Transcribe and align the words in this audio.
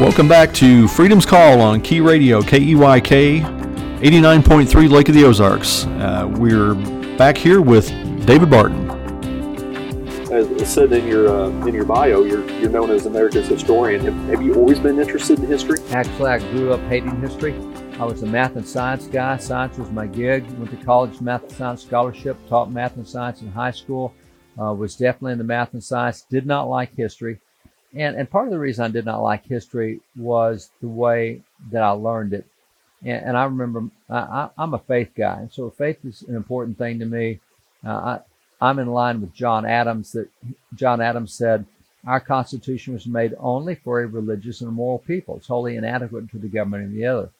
Welcome 0.00 0.28
back 0.28 0.54
to 0.54 0.88
Freedom's 0.88 1.26
Call 1.26 1.60
on 1.60 1.82
Key 1.82 2.00
Radio, 2.00 2.40
KEYK, 2.40 3.42
89.3 4.00 4.90
Lake 4.90 5.10
of 5.10 5.14
the 5.14 5.24
Ozarks. 5.24 5.84
Uh, 5.84 6.26
we're 6.38 6.72
back 7.18 7.36
here 7.36 7.60
with 7.60 7.90
David 8.24 8.48
Barton. 8.48 8.88
as 10.32 10.50
it 10.50 10.64
said 10.64 10.90
in 10.94 11.06
your 11.06 11.28
uh, 11.28 11.50
in 11.66 11.74
your 11.74 11.84
bio, 11.84 12.24
you're 12.24 12.50
you're 12.52 12.70
known 12.70 12.88
as 12.90 13.04
America's 13.04 13.46
historian. 13.46 14.02
Have, 14.06 14.14
have 14.30 14.42
you 14.42 14.54
always 14.54 14.78
been 14.78 14.98
interested 14.98 15.38
in 15.38 15.44
history? 15.44 15.78
Actually, 15.90 16.30
I 16.30 16.38
grew 16.38 16.72
up 16.72 16.80
hating 16.88 17.20
history. 17.20 17.52
I 17.98 18.06
was 18.06 18.22
a 18.22 18.26
math 18.26 18.56
and 18.56 18.66
science 18.66 19.06
guy. 19.06 19.36
Science 19.36 19.76
was 19.76 19.90
my 19.90 20.06
gig. 20.06 20.50
Went 20.52 20.70
to 20.70 20.82
college, 20.82 21.20
math 21.20 21.42
and 21.42 21.52
science 21.52 21.82
scholarship. 21.82 22.38
Taught 22.48 22.70
math 22.70 22.96
and 22.96 23.06
science 23.06 23.42
in 23.42 23.52
high 23.52 23.72
school. 23.72 24.14
Uh, 24.58 24.72
was 24.72 24.96
definitely 24.96 25.32
into 25.32 25.44
math 25.44 25.74
and 25.74 25.84
science. 25.84 26.22
Did 26.22 26.46
not 26.46 26.70
like 26.70 26.96
history, 26.96 27.38
and 27.94 28.16
and 28.16 28.30
part 28.30 28.46
of 28.46 28.52
the 28.52 28.58
reason 28.58 28.84
I 28.84 28.88
did 28.88 29.04
not 29.04 29.22
like 29.22 29.46
history 29.46 30.00
was 30.16 30.70
the 30.80 30.88
way 30.88 31.42
that 31.70 31.82
I 31.82 31.90
learned 31.90 32.32
it. 32.32 32.46
And, 33.02 33.24
and 33.26 33.36
I 33.36 33.44
remember 33.44 33.90
I, 34.08 34.50
I'm 34.58 34.74
a 34.74 34.78
faith 34.78 35.10
guy, 35.16 35.38
and 35.40 35.52
so 35.52 35.70
faith 35.70 36.04
is 36.04 36.22
an 36.22 36.36
important 36.36 36.78
thing 36.78 36.98
to 37.00 37.06
me. 37.06 37.40
Uh, 37.84 37.90
I, 37.90 38.20
I'm 38.60 38.78
in 38.78 38.88
line 38.88 39.20
with 39.20 39.32
John 39.34 39.64
Adams 39.64 40.12
that 40.12 40.28
John 40.74 41.00
Adams 41.00 41.32
said, 41.32 41.64
Our 42.06 42.20
Constitution 42.20 42.92
was 42.92 43.06
made 43.06 43.34
only 43.38 43.74
for 43.74 44.00
a 44.00 44.06
religious 44.06 44.60
and 44.60 44.70
moral 44.72 44.98
people. 44.98 45.36
It's 45.36 45.46
wholly 45.46 45.76
inadequate 45.76 46.30
to 46.30 46.38
the 46.38 46.48
government 46.48 46.84
of 46.84 46.92
the 46.92 47.06
other. 47.06 47.30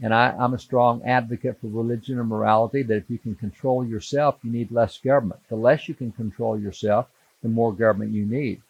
And 0.00 0.14
I, 0.14 0.34
I'm 0.38 0.54
a 0.54 0.58
strong 0.58 1.02
advocate 1.04 1.60
for 1.60 1.68
religion 1.68 2.18
and 2.18 2.28
morality 2.28 2.82
that 2.82 2.96
if 2.96 3.10
you 3.10 3.18
can 3.18 3.34
control 3.34 3.86
yourself, 3.86 4.38
you 4.42 4.50
need 4.50 4.72
less 4.72 4.98
government. 4.98 5.40
The 5.48 5.56
less 5.56 5.88
you 5.88 5.94
can 5.94 6.10
control 6.12 6.58
yourself, 6.58 7.06
the 7.42 7.48
more 7.48 7.72
government 7.72 8.12
you 8.12 8.24
need. 8.24 8.62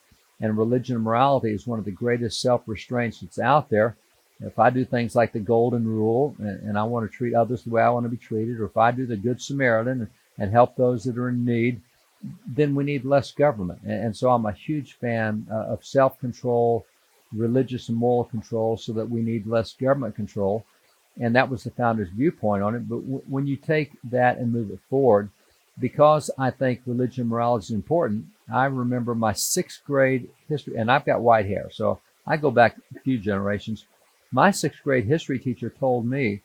And 0.43 0.59
religion 0.59 0.97
and 0.97 1.05
morality 1.05 1.53
is 1.53 1.67
one 1.67 1.79
of 1.79 1.85
the 1.87 1.93
greatest 1.93 2.41
self 2.41 2.63
restraints 2.67 3.21
that's 3.21 3.39
out 3.39 3.71
there. 3.71 3.97
If 4.41 4.59
I 4.59 4.71
do 4.71 4.85
things 4.85 5.15
like 5.15 5.33
the 5.33 5.39
Golden 5.39 5.87
Rule 5.87 6.35
and, 6.39 6.69
and 6.69 6.79
I 6.79 6.83
want 6.83 7.11
to 7.11 7.17
treat 7.17 7.33
others 7.33 7.63
the 7.63 7.71
way 7.71 7.83
I 7.83 7.91
want 7.91 8.05
to 8.05 8.11
be 8.11 8.17
treated, 8.17 8.59
or 8.59 8.67
if 8.67 8.77
I 8.77 8.91
do 8.91 9.07
the 9.07 9.17
Good 9.17 9.41
Samaritan 9.41 10.01
and, 10.03 10.11
and 10.39 10.53
help 10.53 10.75
those 10.75 11.05
that 11.05 11.17
are 11.17 11.29
in 11.29 11.45
need, 11.45 11.81
then 12.47 12.75
we 12.75 12.83
need 12.85 13.05
less 13.05 13.31
government. 13.31 13.81
And, 13.85 14.07
and 14.07 14.17
so 14.17 14.31
I'm 14.31 14.47
a 14.47 14.53
huge 14.53 14.95
fan 14.95 15.47
uh, 15.51 15.67
of 15.67 15.85
self 15.85 16.19
control, 16.19 16.85
religious 17.33 17.89
and 17.89 17.97
moral 17.97 18.25
control, 18.25 18.77
so 18.77 18.93
that 18.95 19.09
we 19.09 19.23
need 19.23 19.47
less 19.47 19.73
government 19.75 20.17
control. 20.17 20.65
And 21.21 21.37
that 21.37 21.49
was 21.49 21.63
the 21.63 21.71
founder's 21.71 22.09
viewpoint 22.09 22.63
on 22.65 22.75
it. 22.75 22.89
But 22.89 23.01
w- 23.03 23.23
when 23.29 23.47
you 23.47 23.57
take 23.57 23.93
that 24.11 24.39
and 24.39 24.53
move 24.53 24.71
it 24.71 24.81
forward, 24.91 25.31
because 25.79 26.31
I 26.39 26.51
think 26.51 26.81
religion 26.85 27.23
and 27.23 27.31
morality 27.31 27.65
is 27.65 27.71
important, 27.71 28.27
I 28.53 28.67
remember 28.67 29.15
my 29.15 29.33
sixth 29.33 29.83
grade 29.85 30.29
history, 30.49 30.77
and 30.77 30.91
I've 30.91 31.05
got 31.05 31.21
white 31.21 31.47
hair, 31.47 31.69
so 31.71 32.01
I 32.27 32.37
go 32.37 32.51
back 32.51 32.77
a 32.97 33.01
few 33.01 33.19
generations. 33.19 33.85
My 34.31 34.51
sixth 34.51 34.83
grade 34.83 35.05
history 35.05 35.39
teacher 35.39 35.71
told 35.71 36.07
me 36.07 36.43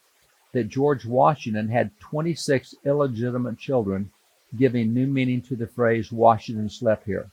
that 0.53 0.69
George 0.69 1.05
Washington 1.05 1.69
had 1.69 1.91
26 1.99 2.75
illegitimate 2.85 3.57
children, 3.57 4.11
giving 4.57 4.93
new 4.93 5.07
meaning 5.07 5.41
to 5.43 5.55
the 5.55 5.67
phrase 5.67 6.11
Washington 6.11 6.69
slept 6.69 7.05
here. 7.05 7.29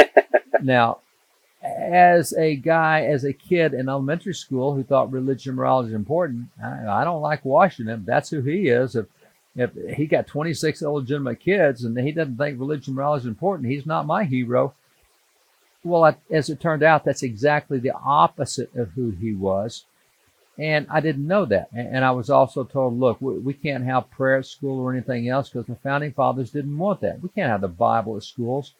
now, 0.62 0.98
as 1.62 2.32
a 2.34 2.56
guy, 2.56 3.02
as 3.04 3.24
a 3.24 3.32
kid 3.32 3.74
in 3.74 3.88
elementary 3.88 4.34
school 4.34 4.74
who 4.74 4.82
thought 4.82 5.12
religion 5.12 5.50
and 5.50 5.56
morality 5.56 5.88
is 5.90 5.94
important, 5.94 6.46
I, 6.62 6.86
I 6.86 7.04
don't 7.04 7.22
like 7.22 7.44
Washington. 7.44 8.04
That's 8.06 8.30
who 8.30 8.42
he 8.42 8.68
is. 8.68 8.96
If 8.96 9.06
if 9.54 9.70
he 9.96 10.06
got 10.06 10.26
26 10.26 10.82
illegitimate 10.82 11.40
kids 11.40 11.84
and 11.84 11.98
he 11.98 12.12
doesn't 12.12 12.38
think 12.38 12.58
religion 12.58 12.94
morality 12.94 13.22
is 13.22 13.26
important, 13.26 13.70
he's 13.70 13.86
not 13.86 14.06
my 14.06 14.24
hero. 14.24 14.74
Well, 15.84 16.16
as 16.30 16.48
it 16.48 16.60
turned 16.60 16.82
out, 16.82 17.04
that's 17.04 17.22
exactly 17.22 17.78
the 17.78 17.92
opposite 17.92 18.74
of 18.74 18.90
who 18.92 19.10
he 19.10 19.34
was. 19.34 19.84
And 20.58 20.86
I 20.90 21.00
didn't 21.00 21.26
know 21.26 21.44
that. 21.46 21.68
And, 21.72 22.04
I 22.04 22.10
was 22.10 22.30
also 22.30 22.62
told, 22.62 22.98
look, 22.98 23.18
we, 23.20 23.54
can't 23.54 23.84
have 23.84 24.10
prayer 24.10 24.38
at 24.38 24.46
school 24.46 24.78
or 24.80 24.92
anything 24.92 25.28
else 25.28 25.48
because 25.48 25.66
the 25.66 25.76
founding 25.76 26.12
fathers 26.12 26.50
didn't 26.50 26.76
want 26.76 27.00
that. 27.00 27.22
We 27.22 27.30
can't 27.30 27.50
have 27.50 27.62
the 27.62 27.68
Bible 27.68 28.16
at 28.16 28.22
schools. 28.22 28.74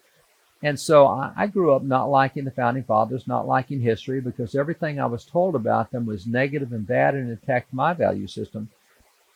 And 0.61 0.79
so 0.79 1.07
I 1.07 1.47
grew 1.47 1.73
up 1.73 1.83
not 1.83 2.09
liking 2.09 2.45
the 2.45 2.51
founding 2.51 2.83
fathers, 2.83 3.27
not 3.27 3.47
liking 3.47 3.81
history, 3.81 4.21
because 4.21 4.55
everything 4.55 4.97
I 4.97 5.07
was 5.07 5.25
told 5.25 5.55
about 5.55 5.91
them 5.91 6.05
was 6.05 6.25
negative 6.25 6.71
and 6.71 6.87
bad 6.87 7.15
and 7.15 7.29
attacked 7.31 7.73
my 7.73 7.93
value 7.93 8.27
system. 8.27 8.69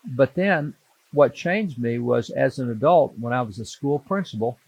But 0.05 0.35
then 0.35 0.75
what 1.17 1.33
changed 1.33 1.79
me 1.79 1.97
was 1.97 2.29
as 2.29 2.59
an 2.59 2.69
adult, 2.69 3.17
when 3.17 3.33
I 3.33 3.41
was 3.41 3.57
a 3.57 3.65
school 3.65 3.97
principal, 3.97 4.59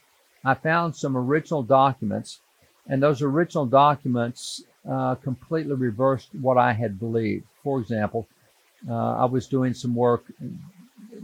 I 0.44 0.56
found 0.56 0.96
some 0.96 1.16
original 1.16 1.62
documents, 1.62 2.40
and 2.88 3.04
those 3.04 3.22
original 3.22 3.68
documents 3.68 4.64
uh, 4.90 5.14
completely 5.14 5.76
reversed 5.76 6.30
what 6.42 6.58
I 6.58 6.74
had 6.74 7.00
believed. 7.00 7.46
For 7.64 7.80
example, 7.80 8.28
uh, 8.90 9.18
I 9.18 9.26
was 9.26 9.46
doing 9.46 9.76
some 9.76 9.94
work 9.94 10.24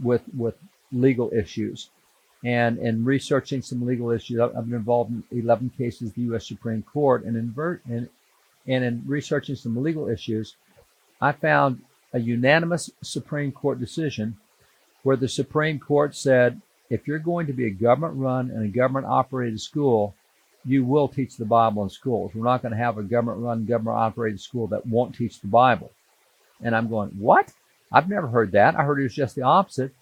with 0.00 0.22
with 0.36 0.54
legal 0.92 1.32
issues, 1.32 1.90
and 2.44 2.78
in 2.78 3.04
researching 3.04 3.62
some 3.62 3.84
legal 3.84 4.12
issues, 4.12 4.38
I've 4.38 4.54
been 4.66 4.74
involved 4.74 5.10
in 5.10 5.24
11 5.32 5.72
cases 5.76 6.12
the 6.12 6.22
U.S. 6.30 6.46
Supreme 6.46 6.84
Court, 6.84 7.24
and 7.24 7.36
in 7.36 7.50
ver- 7.50 7.80
and, 7.90 8.08
and 8.68 8.84
in 8.84 9.02
researching 9.04 9.56
some 9.56 9.76
legal 9.82 10.08
issues, 10.08 10.54
I 11.20 11.32
found 11.32 11.82
a 12.12 12.20
unanimous 12.20 12.90
Supreme 13.02 13.50
Court 13.50 13.80
decision 13.80 14.36
where 15.06 15.16
the 15.16 15.28
Supreme 15.28 15.78
Court 15.78 16.16
said 16.16 16.60
if 16.90 17.06
you're 17.06 17.20
going 17.20 17.46
to 17.46 17.52
be 17.52 17.66
a 17.66 17.70
government 17.70 18.14
run 18.16 18.50
and 18.50 18.64
a 18.64 18.76
government 18.76 19.06
operated 19.06 19.60
school, 19.60 20.16
you 20.64 20.84
will 20.84 21.06
teach 21.06 21.36
the 21.36 21.44
Bible 21.44 21.84
in 21.84 21.90
schools. 21.90 22.32
We're 22.34 22.42
not 22.42 22.60
going 22.60 22.72
to 22.72 22.78
have 22.78 22.98
a 22.98 23.04
government 23.04 23.38
run, 23.38 23.66
government 23.66 23.98
operated 23.98 24.40
school 24.40 24.66
that 24.66 24.84
won't 24.84 25.14
teach 25.14 25.38
the 25.38 25.46
Bible. 25.46 25.92
And 26.60 26.74
I'm 26.74 26.88
going, 26.88 27.10
what? 27.10 27.52
I've 27.92 28.08
never 28.08 28.26
heard 28.26 28.50
that. 28.50 28.74
I 28.74 28.82
heard 28.82 28.98
it 28.98 29.04
was 29.04 29.14
just 29.14 29.36
the 29.36 29.42
opposite. 29.42 29.92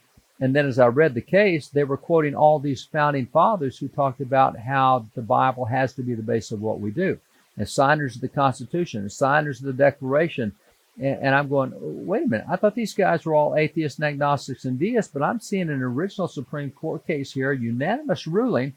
And 0.41 0.57
then 0.57 0.67
as 0.67 0.79
I 0.79 0.87
read 0.87 1.13
the 1.13 1.21
case, 1.21 1.69
they 1.69 1.85
were 1.85 1.99
quoting 1.99 2.35
all 2.35 2.59
these 2.59 2.83
founding 2.83 3.27
fathers 3.27 3.77
who 3.77 3.89
talked 3.89 4.23
about 4.23 4.59
how 4.59 5.05
the 5.15 5.21
Bible 5.21 5.67
has 5.67 5.93
to 5.97 6.03
be 6.03 6.15
the 6.15 6.23
base 6.23 6.51
of 6.51 6.63
what 6.63 6.81
we 6.81 6.91
do. 6.91 7.19
As 7.59 7.71
signers 7.71 8.15
of 8.15 8.23
the 8.23 8.29
Constitution, 8.29 9.05
as 9.05 9.19
signers 9.19 9.61
of 9.61 9.67
the 9.67 9.75
Declaration, 9.75 10.55
and, 10.99 11.19
and 11.23 11.35
I'm 11.35 11.49
going, 11.49 11.73
wait 11.77 12.25
a 12.25 12.29
minute. 12.29 12.47
I 12.49 12.57
thought 12.57 12.75
these 12.75 12.95
guys 12.95 13.25
were 13.25 13.35
all 13.35 13.57
atheists 13.57 13.99
and 13.99 14.07
agnostics 14.07 14.65
and 14.65 14.79
deists, 14.79 15.13
but 15.13 15.23
I'm 15.23 15.41
seeing 15.41 15.71
an 15.71 15.83
original 15.83 16.29
Supreme 16.29 16.71
Court 16.71 17.07
case 17.07 17.33
here, 17.33 17.53
a 17.53 17.59
unanimous 17.59 18.27
ruling 18.27 18.75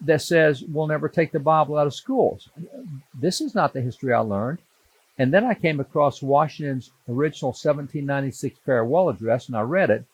that 0.00 0.22
says 0.22 0.62
we'll 0.62 0.86
never 0.86 1.08
take 1.08 1.32
the 1.32 1.40
Bible 1.40 1.78
out 1.78 1.86
of 1.86 1.94
schools. 1.94 2.48
This 3.18 3.40
is 3.40 3.54
not 3.54 3.72
the 3.72 3.80
history 3.80 4.12
I 4.12 4.18
learned. 4.18 4.58
And 5.18 5.32
then 5.32 5.44
I 5.44 5.54
came 5.54 5.78
across 5.78 6.22
Washington's 6.22 6.90
original 7.08 7.50
1796 7.50 8.58
farewell 8.66 9.08
address, 9.08 9.46
and 9.46 9.56
I 9.56 9.60
read 9.60 9.90
it. 9.90 10.04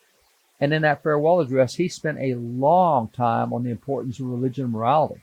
And 0.59 0.71
in 0.73 0.83
that 0.83 1.01
farewell 1.01 1.39
address, 1.39 1.73
he 1.73 1.87
spent 1.87 2.19
a 2.19 2.35
long 2.35 3.07
time 3.09 3.51
on 3.51 3.63
the 3.63 3.71
importance 3.71 4.19
of 4.19 4.27
religion 4.27 4.65
and 4.65 4.73
morality. 4.73 5.21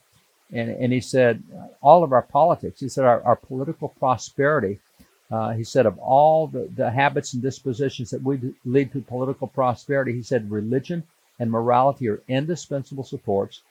And, 0.52 0.70
and 0.70 0.92
he 0.92 1.00
said, 1.00 1.44
all 1.80 2.02
of 2.02 2.12
our 2.12 2.22
politics, 2.22 2.80
he 2.80 2.88
said, 2.88 3.04
our, 3.04 3.22
our 3.22 3.36
political 3.36 3.90
prosperity 3.90 4.80
uh, 5.30 5.52
he 5.52 5.64
said, 5.64 5.86
of 5.86 5.98
all 5.98 6.46
the, 6.46 6.68
the 6.74 6.90
habits 6.90 7.34
and 7.34 7.42
dispositions 7.42 8.10
that 8.10 8.22
would 8.22 8.54
lead 8.64 8.92
to 8.92 9.00
political 9.02 9.46
prosperity, 9.46 10.12
he 10.12 10.22
said, 10.22 10.50
religion 10.50 11.02
and 11.38 11.50
morality 11.50 12.08
are 12.08 12.22
indispensable 12.28 13.04
supports. 13.04 13.62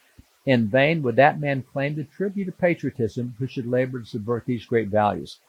In 0.46 0.68
vain 0.68 1.02
would 1.04 1.18
that 1.18 1.40
man 1.40 1.64
claim 1.74 1.96
the 1.96 2.06
tribute 2.06 2.48
of 2.48 2.58
patriotism 2.58 3.36
who 3.38 3.48
should 3.48 3.68
labor 3.68 4.00
to 4.00 4.06
subvert 4.06 4.46
these 4.46 4.66
great 4.66 4.88
values. 4.88 5.40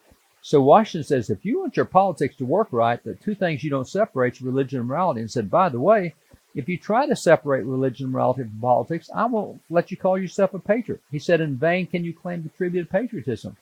So 0.40 0.60
Washington 0.60 1.04
says, 1.04 1.30
if 1.30 1.44
you 1.44 1.60
want 1.60 1.76
your 1.76 1.84
politics 1.84 2.36
to 2.36 2.46
work 2.46 2.68
right, 2.72 3.02
the 3.04 3.14
two 3.14 3.34
things 3.34 3.62
you 3.62 3.70
don't 3.70 3.88
separate 3.88 4.40
religion 4.40 4.80
and 4.80 4.88
morality. 4.88 5.20
And 5.20 5.30
said, 5.30 5.50
by 5.50 5.68
the 5.68 5.80
way, 5.80 6.14
if 6.54 6.68
you 6.68 6.78
try 6.78 7.06
to 7.06 7.14
separate 7.14 7.64
religion 7.64 8.06
and 8.06 8.12
morality 8.12 8.42
from 8.42 8.60
politics, 8.60 9.10
I 9.14 9.26
won't 9.26 9.60
let 9.68 9.90
you 9.90 9.96
call 9.96 10.18
yourself 10.18 10.54
a 10.54 10.58
patriot. 10.58 11.02
He 11.10 11.18
said, 11.18 11.40
in 11.40 11.56
vain 11.56 11.86
can 11.86 12.04
you 12.04 12.14
claim 12.14 12.42
the 12.42 12.48
tribute 12.48 12.82
of 12.82 12.90
patriotism. 12.90 13.56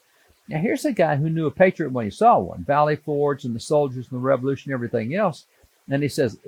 Now, 0.48 0.58
here's 0.58 0.84
a 0.84 0.92
guy 0.92 1.16
who 1.16 1.28
knew 1.28 1.46
a 1.46 1.50
patriot 1.50 1.90
when 1.90 2.04
he 2.04 2.10
saw 2.10 2.38
one 2.38 2.64
Valley 2.64 2.96
Forge 2.96 3.44
and 3.44 3.54
the 3.54 3.60
soldiers 3.60 4.06
and 4.10 4.20
the 4.20 4.24
revolution 4.24 4.70
and 4.70 4.76
everything 4.76 5.14
else. 5.14 5.44
And 5.88 6.02
he 6.02 6.08
says, 6.08 6.38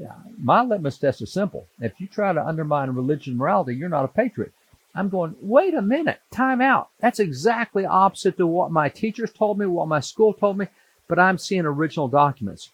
My 0.41 0.63
litmus 0.63 0.99
test 0.99 1.23
is 1.23 1.33
simple. 1.33 1.67
If 1.81 2.01
you 2.01 2.07
try 2.07 2.33
to 2.33 2.45
undermine 2.45 2.91
religion 2.91 3.33
and 3.33 3.39
morality, 3.39 3.75
you're 3.75 3.89
not 3.89 4.05
a 4.05 4.09
patriot. 4.09 4.53
I'm 4.95 5.09
going, 5.09 5.37
wait 5.41 5.75
a 5.75 5.83
minute, 5.83 6.21
time 6.33 6.61
out. 6.61 6.89
That's 6.99 7.21
exactly 7.21 7.87
opposite 7.87 8.37
to 8.39 8.47
what 8.47 8.73
my 8.73 8.89
teachers 8.89 9.33
told 9.33 9.59
me, 9.59 9.67
what 9.67 9.87
my 9.87 10.01
school 10.01 10.33
told 10.33 10.59
me, 10.59 10.67
but 11.07 11.21
I'm 11.21 11.39
seeing 11.39 11.67
original 11.67 12.09
documents. 12.09 12.71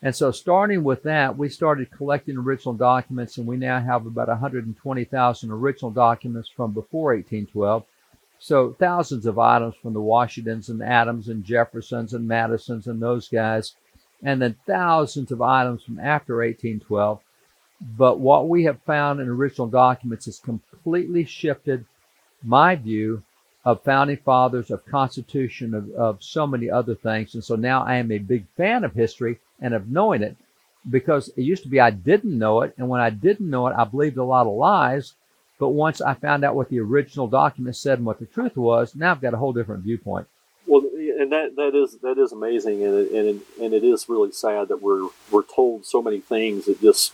And 0.00 0.14
so, 0.14 0.30
starting 0.30 0.84
with 0.84 1.02
that, 1.04 1.36
we 1.36 1.48
started 1.48 1.90
collecting 1.90 2.36
original 2.36 2.74
documents, 2.74 3.38
and 3.38 3.46
we 3.46 3.56
now 3.56 3.80
have 3.80 4.06
about 4.06 4.28
120,000 4.28 5.50
original 5.50 5.90
documents 5.90 6.48
from 6.48 6.72
before 6.72 7.14
1812 7.14 7.84
So 8.38 8.76
thousands 8.78 9.26
of 9.26 9.38
items 9.38 9.74
from 9.80 9.94
the 9.94 10.00
Washingtons 10.00 10.68
and 10.68 10.82
Adams 10.82 11.28
and 11.28 11.44
Jeffersons 11.44 12.12
and 12.12 12.28
Madisons 12.28 12.86
and 12.86 13.00
those 13.00 13.28
guys, 13.28 13.74
and 14.22 14.40
then 14.40 14.56
thousands 14.66 15.32
of 15.32 15.40
items 15.40 15.82
from 15.82 15.98
after 15.98 16.36
1812. 16.36 17.20
But 17.96 18.20
what 18.20 18.48
we 18.48 18.64
have 18.64 18.80
found 18.82 19.20
in 19.20 19.28
original 19.28 19.66
documents 19.66 20.26
has 20.26 20.38
completely 20.38 21.24
shifted 21.24 21.84
my 22.42 22.76
view 22.76 23.22
of 23.64 23.82
founding 23.82 24.18
fathers, 24.18 24.70
of 24.70 24.84
Constitution, 24.86 25.74
of, 25.74 25.90
of 25.92 26.22
so 26.22 26.46
many 26.46 26.70
other 26.70 26.94
things. 26.94 27.34
And 27.34 27.42
so 27.42 27.56
now 27.56 27.82
I 27.82 27.96
am 27.96 28.12
a 28.12 28.18
big 28.18 28.46
fan 28.56 28.84
of 28.84 28.92
history 28.94 29.40
and 29.60 29.74
of 29.74 29.88
knowing 29.88 30.22
it 30.22 30.36
because 30.90 31.28
it 31.28 31.42
used 31.42 31.62
to 31.62 31.68
be 31.68 31.80
I 31.80 31.90
didn't 31.90 32.38
know 32.38 32.60
it. 32.60 32.74
And 32.76 32.88
when 32.88 33.00
I 33.00 33.10
didn't 33.10 33.48
know 33.48 33.66
it, 33.68 33.74
I 33.76 33.84
believed 33.84 34.18
a 34.18 34.24
lot 34.24 34.46
of 34.46 34.52
lies. 34.54 35.14
But 35.58 35.70
once 35.70 36.00
I 36.00 36.14
found 36.14 36.44
out 36.44 36.54
what 36.54 36.68
the 36.68 36.80
original 36.80 37.28
document 37.28 37.76
said 37.76 37.98
and 37.98 38.06
what 38.06 38.18
the 38.18 38.26
truth 38.26 38.56
was, 38.56 38.94
now 38.94 39.12
I've 39.12 39.20
got 39.20 39.34
a 39.34 39.36
whole 39.36 39.52
different 39.52 39.84
viewpoint. 39.84 40.26
Well, 40.66 40.82
and 41.18 41.30
that 41.32 41.56
that 41.56 41.74
is 41.74 41.98
that 42.02 42.18
is 42.18 42.32
amazing, 42.32 42.82
and 42.82 42.94
it, 42.94 43.12
and 43.12 43.28
it, 43.28 43.36
and 43.60 43.74
it 43.74 43.84
is 43.84 44.08
really 44.08 44.32
sad 44.32 44.68
that 44.68 44.82
we're 44.82 45.08
we're 45.30 45.42
told 45.42 45.86
so 45.86 46.02
many 46.02 46.20
things 46.20 46.66
that 46.66 46.80
just 46.80 47.12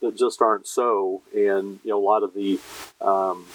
that 0.00 0.16
just 0.16 0.42
aren't 0.42 0.66
so, 0.66 1.22
and 1.34 1.78
you 1.84 1.90
know 1.90 1.98
a 1.98 2.04
lot 2.04 2.22
of 2.22 2.34
the, 2.34 2.58
um, 3.00 3.46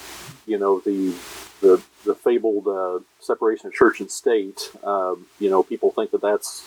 you 0.46 0.58
know 0.58 0.80
the 0.80 1.14
the 1.62 1.82
the 2.06 2.16
fabled 2.16 2.68
uh, 2.68 3.00
separation 3.20 3.68
of 3.68 3.74
church 3.74 4.00
and 4.00 4.12
state. 4.12 4.72
Um, 4.84 5.26
you 5.40 5.50
know, 5.50 5.64
people 5.64 5.92
think 5.92 6.12
that 6.12 6.22
that's 6.22 6.66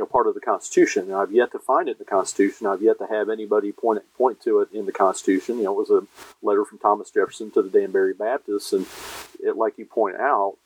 you 0.00 0.06
know 0.06 0.08
part 0.08 0.26
of 0.26 0.32
the 0.32 0.40
Constitution. 0.40 1.04
And 1.04 1.14
I've 1.14 1.30
yet 1.30 1.52
to 1.52 1.58
find 1.58 1.86
it 1.86 1.92
in 1.92 1.98
the 1.98 2.06
Constitution. 2.06 2.66
I've 2.66 2.80
yet 2.80 2.98
to 3.00 3.06
have 3.06 3.28
anybody 3.28 3.70
point 3.70 4.02
point 4.16 4.40
to 4.44 4.60
it 4.60 4.70
in 4.72 4.86
the 4.86 4.92
Constitution. 4.92 5.58
You 5.58 5.64
know, 5.64 5.72
it 5.78 5.90
was 5.90 5.90
a 5.90 6.06
letter 6.42 6.64
from 6.64 6.78
Thomas 6.78 7.10
Jefferson 7.10 7.50
to 7.50 7.60
the 7.60 7.68
Danbury 7.68 8.14
Baptists, 8.14 8.72
and 8.72 8.86
it, 9.40 9.58
like 9.58 9.76
you 9.76 9.84
point 9.84 10.16
out, 10.16 10.56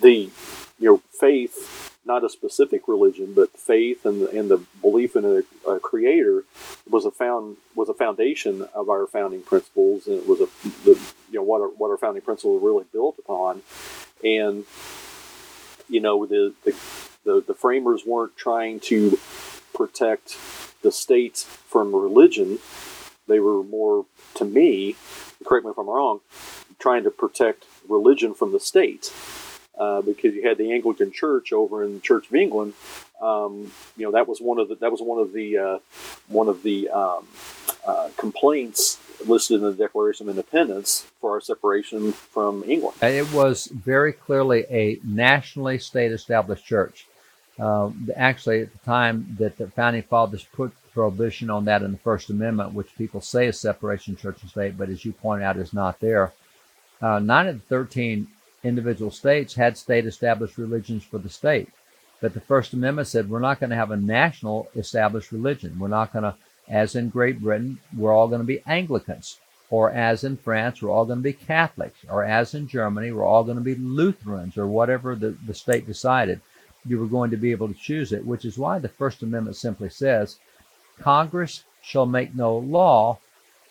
the 0.00 0.30
you 0.78 0.88
know 0.88 1.02
faith 1.18 1.90
not 2.06 2.22
a 2.22 2.28
specific 2.28 2.86
religion, 2.86 3.32
but 3.34 3.58
faith 3.58 4.06
and 4.06 4.20
the, 4.22 4.38
and 4.38 4.48
the 4.48 4.58
belief 4.80 5.16
in 5.16 5.24
a, 5.24 5.70
a, 5.70 5.80
creator 5.80 6.44
was 6.88 7.06
a 7.06 7.10
found 7.10 7.56
was 7.74 7.88
a 7.88 7.94
foundation 7.94 8.68
of 8.74 8.90
our 8.90 9.08
founding 9.08 9.42
principles, 9.42 10.06
and 10.06 10.18
it 10.18 10.28
was 10.28 10.40
a 10.40 10.46
the, 10.84 11.00
you 11.32 11.40
know 11.40 11.42
what 11.42 11.60
our, 11.60 11.68
what 11.68 11.90
our 11.90 11.96
founding 11.96 12.22
principles 12.22 12.62
were 12.62 12.68
really 12.68 12.84
built 12.92 13.18
upon, 13.18 13.62
and 14.22 14.66
you 15.88 15.98
know 15.98 16.26
the, 16.26 16.54
the 16.64 16.76
the 17.24 17.42
the 17.46 17.54
framers 17.54 18.02
weren't 18.06 18.36
trying 18.36 18.80
to 18.80 19.18
protect 19.72 20.38
the 20.82 20.92
state 20.92 21.38
from 21.38 21.94
religion; 21.94 22.58
they 23.26 23.40
were 23.40 23.62
more, 23.62 24.06
to 24.34 24.44
me, 24.44 24.96
correct 25.44 25.64
me 25.64 25.70
if 25.70 25.78
I'm 25.78 25.88
wrong, 25.88 26.20
trying 26.78 27.04
to 27.04 27.10
protect 27.10 27.64
religion 27.88 28.34
from 28.34 28.52
the 28.52 28.60
state 28.60 29.12
uh, 29.78 30.02
because 30.02 30.34
you 30.34 30.46
had 30.46 30.58
the 30.58 30.72
Anglican 30.72 31.12
Church 31.12 31.52
over 31.52 31.82
in 31.82 31.94
the 31.94 32.00
Church 32.00 32.28
of 32.28 32.34
England. 32.34 32.74
Um, 33.20 33.72
you 33.96 34.04
know 34.04 34.12
that 34.12 34.28
was 34.28 34.40
one 34.40 34.58
of 34.58 34.68
the 34.68 34.74
that 34.76 34.90
was 34.90 35.00
one 35.00 35.18
of 35.18 35.32
the 35.32 35.58
uh, 35.58 35.78
one 36.28 36.48
of 36.48 36.62
the 36.62 36.88
um, 36.90 37.26
uh, 37.86 38.10
complaints 38.16 38.98
listed 39.26 39.62
in 39.62 39.62
the 39.62 39.72
Declaration 39.72 40.28
of 40.28 40.36
Independence 40.36 41.06
for 41.20 41.32
our 41.32 41.40
separation 41.40 42.12
from 42.12 42.64
England. 42.64 42.98
It 43.02 43.32
was 43.32 43.66
very 43.66 44.12
clearly 44.12 44.64
a 44.68 44.98
nationally 45.02 45.78
state 45.78 46.12
established 46.12 46.66
church. 46.66 47.06
Uh, 47.58 47.90
actually, 48.16 48.62
at 48.62 48.72
the 48.72 48.78
time 48.78 49.36
that 49.38 49.56
the 49.56 49.68
founding 49.68 50.02
fathers 50.02 50.46
put 50.52 50.72
prohibition 50.92 51.50
on 51.50 51.64
that 51.64 51.82
in 51.82 51.92
the 51.92 51.98
First 51.98 52.30
Amendment, 52.30 52.72
which 52.72 52.96
people 52.96 53.20
say 53.20 53.46
is 53.46 53.58
separation 53.58 54.16
church 54.16 54.40
and 54.42 54.50
state, 54.50 54.76
but 54.78 54.88
as 54.88 55.04
you 55.04 55.12
point 55.12 55.42
out, 55.42 55.56
is 55.56 55.72
not 55.72 56.00
there. 56.00 56.32
Uh, 57.02 57.18
nine 57.18 57.46
of 57.46 57.56
the 57.56 57.66
13 57.66 58.26
individual 58.62 59.10
states 59.10 59.54
had 59.54 59.76
state 59.76 60.06
established 60.06 60.58
religions 60.58 61.04
for 61.04 61.18
the 61.18 61.28
state. 61.28 61.68
But 62.20 62.32
the 62.32 62.40
First 62.40 62.72
Amendment 62.72 63.08
said 63.08 63.28
we're 63.28 63.40
not 63.40 63.60
going 63.60 63.70
to 63.70 63.76
have 63.76 63.90
a 63.90 63.96
national 63.96 64.68
established 64.74 65.30
religion. 65.30 65.78
We're 65.78 65.88
not 65.88 66.12
going 66.12 66.22
to, 66.22 66.34
as 66.68 66.94
in 66.94 67.10
Great 67.10 67.40
Britain, 67.40 67.78
we're 67.96 68.14
all 68.14 68.28
going 68.28 68.40
to 68.40 68.46
be 68.46 68.62
Anglicans. 68.66 69.38
Or 69.70 69.90
as 69.90 70.24
in 70.24 70.36
France, 70.36 70.80
we're 70.80 70.90
all 70.90 71.04
going 71.04 71.18
to 71.18 71.22
be 71.22 71.32
Catholics. 71.32 71.98
Or 72.08 72.24
as 72.24 72.54
in 72.54 72.68
Germany, 72.68 73.12
we're 73.12 73.24
all 73.24 73.44
going 73.44 73.58
to 73.58 73.64
be 73.64 73.74
Lutherans 73.74 74.56
or 74.56 74.66
whatever 74.66 75.14
the, 75.14 75.36
the 75.46 75.54
state 75.54 75.86
decided. 75.86 76.40
You 76.86 76.98
were 76.98 77.06
going 77.06 77.30
to 77.30 77.36
be 77.36 77.52
able 77.52 77.68
to 77.68 77.74
choose 77.74 78.12
it, 78.12 78.26
which 78.26 78.44
is 78.44 78.58
why 78.58 78.78
the 78.78 78.88
First 78.88 79.22
Amendment 79.22 79.56
simply 79.56 79.88
says 79.88 80.38
Congress 81.00 81.64
shall 81.82 82.06
make 82.06 82.34
no 82.34 82.56
law 82.56 83.18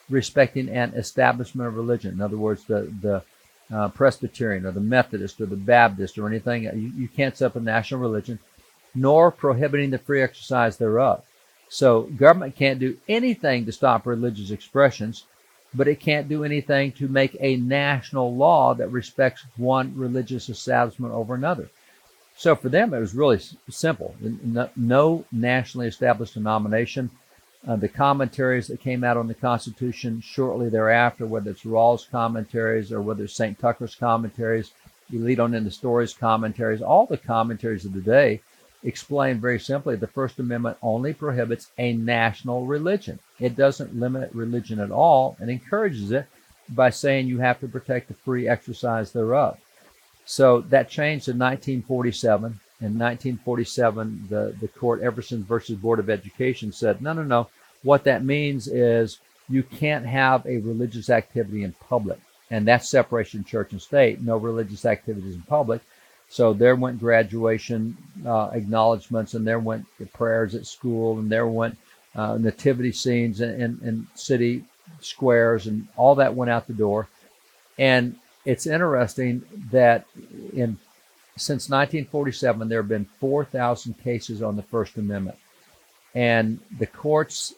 respecting 0.10 0.70
an 0.70 0.94
establishment 0.94 1.68
of 1.68 1.76
religion. 1.76 2.14
In 2.14 2.22
other 2.22 2.38
words, 2.38 2.66
the, 2.66 2.92
the 3.02 3.24
uh, 3.74 3.90
Presbyterian 3.90 4.66
or 4.66 4.72
the 4.72 4.80
Methodist 4.80 5.40
or 5.42 5.46
the 5.46 5.56
Baptist 5.56 6.18
or 6.18 6.28
anything. 6.28 6.64
You, 6.64 6.92
you 6.96 7.08
can't 7.08 7.36
set 7.36 7.48
up 7.48 7.56
a 7.56 7.60
national 7.60 8.02
religion, 8.02 8.40
nor 8.94 9.32
prohibiting 9.32 9.90
the 9.90 9.98
free 9.98 10.22
exercise 10.22 10.78
thereof. 10.78 11.24
So 11.70 12.04
government 12.04 12.56
can't 12.56 12.80
do 12.80 12.98
anything 13.08 13.66
to 13.66 13.72
stop 13.72 14.06
religious 14.06 14.52
expressions, 14.52 15.26
but 15.74 15.88
it 15.88 16.00
can't 16.00 16.30
do 16.30 16.44
anything 16.44 16.92
to 16.94 17.08
make 17.08 17.36
a 17.40 17.56
national 17.56 18.36
law 18.36 18.76
that 18.76 18.92
respects 18.92 19.44
one 19.58 19.98
religious 19.98 20.50
establishment 20.50 21.14
over 21.14 21.34
another. 21.34 21.70
So 22.36 22.56
for 22.56 22.70
them, 22.70 22.94
it 22.94 23.00
was 23.00 23.14
really 23.14 23.40
simple. 23.70 24.16
No 24.76 25.26
nationally 25.32 25.88
established 25.88 26.34
denomination 26.34 27.12
uh, 27.66 27.78
the 27.78 27.88
commentaries 27.88 28.68
that 28.68 28.82
came 28.82 29.04
out 29.04 29.16
on 29.16 29.28
the 29.28 29.34
Constitution 29.34 30.20
shortly 30.20 30.70
thereafter, 30.70 31.26
whether 31.26 31.52
it's 31.52 31.66
Rawle's 31.66 32.06
commentaries 32.06 32.92
or 32.92 33.02
whether 33.02 33.24
it's 33.24 33.36
St. 33.36 33.58
Tucker's 33.58 33.96
commentaries, 33.96 34.72
you 35.10 35.20
lead 35.20 35.40
on 35.40 35.54
into 35.54 35.72
Story's 35.72 36.14
commentaries, 36.14 36.82
all 36.82 37.06
the 37.06 37.18
commentaries 37.18 37.86
of 37.86 37.94
the 37.94 38.02
day 38.02 38.42
explain 38.84 39.40
very 39.40 39.60
simply 39.60 39.96
the 39.96 40.08
First 40.08 40.40
Amendment 40.40 40.78
only 40.82 41.14
prohibits 41.14 41.72
a 41.78 41.94
national 41.94 42.66
religion. 42.66 43.18
It 43.40 43.56
doesn't 43.56 43.98
limit 43.98 44.34
religion 44.34 44.80
at 44.80 44.92
all 44.92 45.38
and 45.40 45.50
encourages 45.50 46.12
it 46.12 46.28
by 46.68 46.90
saying 46.90 47.28
you 47.28 47.40
have 47.40 47.62
to 47.62 47.68
protect 47.70 48.10
the 48.10 48.14
free 48.14 48.48
exercise 48.48 49.14
thereof. 49.14 49.58
So 50.26 50.62
that 50.62 50.90
changed 50.90 51.28
in 51.28 51.38
1947 51.38 52.60
in 52.84 53.00
1947, 53.00 54.28
the, 54.30 54.54
the 54.60 54.68
court, 54.68 55.02
Everson 55.02 55.42
versus 55.46 55.78
Board 55.78 56.00
of 56.00 56.10
Education, 56.10 56.74
said, 56.74 57.02
no, 57.02 57.14
no, 57.14 57.24
no. 57.24 57.48
What 57.82 58.04
that 58.04 58.26
means 58.26 58.68
is 58.68 59.20
you 59.48 59.64
can't 59.64 60.06
have 60.06 60.46
a 60.46 60.58
religious 60.58 61.10
activity 61.10 61.64
in 61.64 61.72
public. 61.74 62.20
And 62.52 62.68
that's 62.68 62.90
separation 62.90 63.46
church 63.46 63.72
and 63.72 63.82
state. 63.82 64.20
No 64.20 64.36
religious 64.36 64.84
activities 64.84 65.36
in 65.36 65.44
public. 65.44 65.82
So 66.28 66.52
there 66.52 66.76
went 66.76 67.00
graduation 67.00 67.96
uh, 68.26 68.50
acknowledgments, 68.52 69.34
and 69.34 69.48
there 69.48 69.60
went 69.60 69.86
the 69.98 70.06
prayers 70.08 70.54
at 70.54 70.66
school, 70.66 71.20
and 71.20 71.32
there 71.32 71.48
went 71.48 71.78
uh, 72.16 72.38
nativity 72.38 72.92
scenes 72.92 73.40
in, 73.40 73.62
in, 73.62 73.80
in 73.82 74.08
city 74.16 74.66
squares, 75.00 75.68
and 75.68 75.88
all 75.96 76.16
that 76.16 76.36
went 76.36 76.52
out 76.52 76.68
the 76.68 76.74
door. 76.74 77.08
And 77.78 78.18
it's 78.46 78.68
interesting 78.68 79.44
that 79.72 80.06
in 80.54 80.78
since 81.36 81.68
1947, 81.68 82.70
there 82.70 82.80
have 82.80 82.88
been 82.88 83.10
4,000 83.20 83.96
cases 84.04 84.44
on 84.44 84.56
the 84.56 84.62
First 84.62 84.98
Amendment. 84.98 85.38
And 86.14 86.60
the 86.78 86.86
courts 86.86 87.56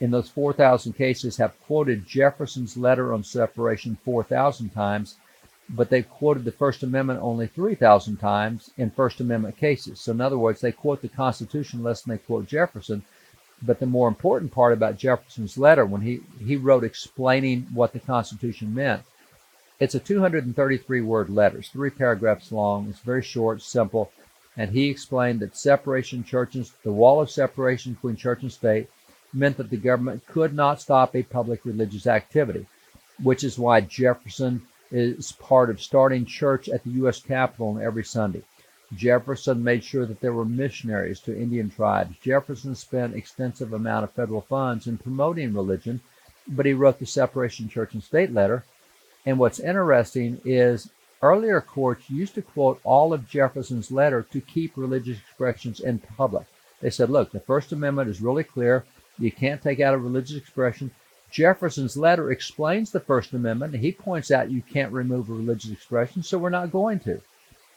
in 0.00 0.10
those 0.10 0.30
4,000 0.30 0.94
cases 0.94 1.36
have 1.36 1.60
quoted 1.60 2.06
Jefferson's 2.06 2.76
letter 2.76 3.12
on 3.12 3.22
separation 3.22 3.98
4,000 4.04 4.70
times, 4.70 5.16
but 5.68 5.90
they've 5.90 6.08
quoted 6.08 6.44
the 6.44 6.52
First 6.52 6.82
Amendment 6.82 7.20
only 7.20 7.48
3,000 7.48 8.16
times 8.16 8.70
in 8.78 8.90
First 8.90 9.20
Amendment 9.20 9.58
cases. 9.58 10.00
So, 10.00 10.12
in 10.12 10.20
other 10.22 10.38
words, 10.38 10.62
they 10.62 10.72
quote 10.72 11.02
the 11.02 11.08
Constitution 11.08 11.82
less 11.82 12.02
than 12.02 12.12
they 12.12 12.18
quote 12.18 12.46
Jefferson. 12.46 13.02
But 13.60 13.80
the 13.80 13.86
more 13.86 14.08
important 14.08 14.52
part 14.52 14.72
about 14.72 14.96
Jefferson's 14.96 15.58
letter, 15.58 15.84
when 15.84 16.00
he, 16.00 16.20
he 16.42 16.56
wrote 16.56 16.84
explaining 16.84 17.66
what 17.74 17.92
the 17.92 17.98
Constitution 17.98 18.72
meant, 18.72 19.02
it's 19.80 19.94
a 19.94 20.00
233 20.00 21.00
word 21.02 21.30
letter. 21.30 21.58
It's 21.58 21.68
three 21.68 21.90
paragraphs 21.90 22.50
long. 22.50 22.88
It's 22.88 22.98
very 22.98 23.22
short, 23.22 23.62
simple. 23.62 24.10
And 24.56 24.70
he 24.72 24.88
explained 24.90 25.40
that 25.40 25.56
separation 25.56 26.24
churches, 26.24 26.72
the 26.82 26.92
wall 26.92 27.20
of 27.20 27.30
separation 27.30 27.92
between 27.92 28.16
church 28.16 28.42
and 28.42 28.50
state, 28.50 28.88
meant 29.32 29.56
that 29.58 29.70
the 29.70 29.76
government 29.76 30.26
could 30.26 30.52
not 30.52 30.80
stop 30.80 31.14
a 31.14 31.22
public 31.22 31.64
religious 31.64 32.08
activity, 32.08 32.66
which 33.22 33.44
is 33.44 33.58
why 33.58 33.80
Jefferson 33.80 34.62
is 34.90 35.32
part 35.32 35.70
of 35.70 35.80
starting 35.80 36.24
church 36.24 36.68
at 36.68 36.82
the 36.82 36.90
U.S. 36.90 37.20
Capitol 37.20 37.68
on 37.68 37.82
every 37.82 38.04
Sunday. 38.04 38.42
Jefferson 38.96 39.62
made 39.62 39.84
sure 39.84 40.06
that 40.06 40.20
there 40.20 40.32
were 40.32 40.46
missionaries 40.46 41.20
to 41.20 41.38
Indian 41.38 41.70
tribes. 41.70 42.16
Jefferson 42.22 42.74
spent 42.74 43.14
extensive 43.14 43.74
amount 43.74 44.04
of 44.04 44.12
federal 44.12 44.40
funds 44.40 44.86
in 44.86 44.96
promoting 44.96 45.52
religion, 45.52 46.00
but 46.48 46.64
he 46.64 46.72
wrote 46.72 46.98
the 46.98 47.06
separation 47.06 47.68
church 47.68 47.92
and 47.92 48.02
state 48.02 48.32
letter 48.32 48.64
and 49.28 49.38
what's 49.38 49.60
interesting 49.60 50.40
is 50.46 50.88
earlier 51.20 51.60
courts 51.60 52.08
used 52.08 52.34
to 52.34 52.40
quote 52.40 52.80
all 52.82 53.12
of 53.12 53.28
Jefferson's 53.28 53.90
letter 53.90 54.22
to 54.32 54.40
keep 54.40 54.74
religious 54.74 55.18
expressions 55.18 55.80
in 55.80 55.98
public. 55.98 56.46
They 56.80 56.88
said, 56.88 57.10
look, 57.10 57.30
the 57.30 57.40
First 57.40 57.72
Amendment 57.72 58.08
is 58.08 58.22
really 58.22 58.42
clear. 58.42 58.86
You 59.18 59.30
can't 59.30 59.60
take 59.60 59.80
out 59.80 59.92
a 59.92 59.98
religious 59.98 60.38
expression. 60.38 60.90
Jefferson's 61.30 61.94
letter 61.94 62.32
explains 62.32 62.90
the 62.90 63.00
First 63.00 63.34
Amendment. 63.34 63.74
He 63.74 63.92
points 63.92 64.30
out 64.30 64.50
you 64.50 64.62
can't 64.62 64.94
remove 64.94 65.28
a 65.28 65.34
religious 65.34 65.72
expression, 65.72 66.22
so 66.22 66.38
we're 66.38 66.48
not 66.48 66.72
going 66.72 66.98
to. 67.00 67.20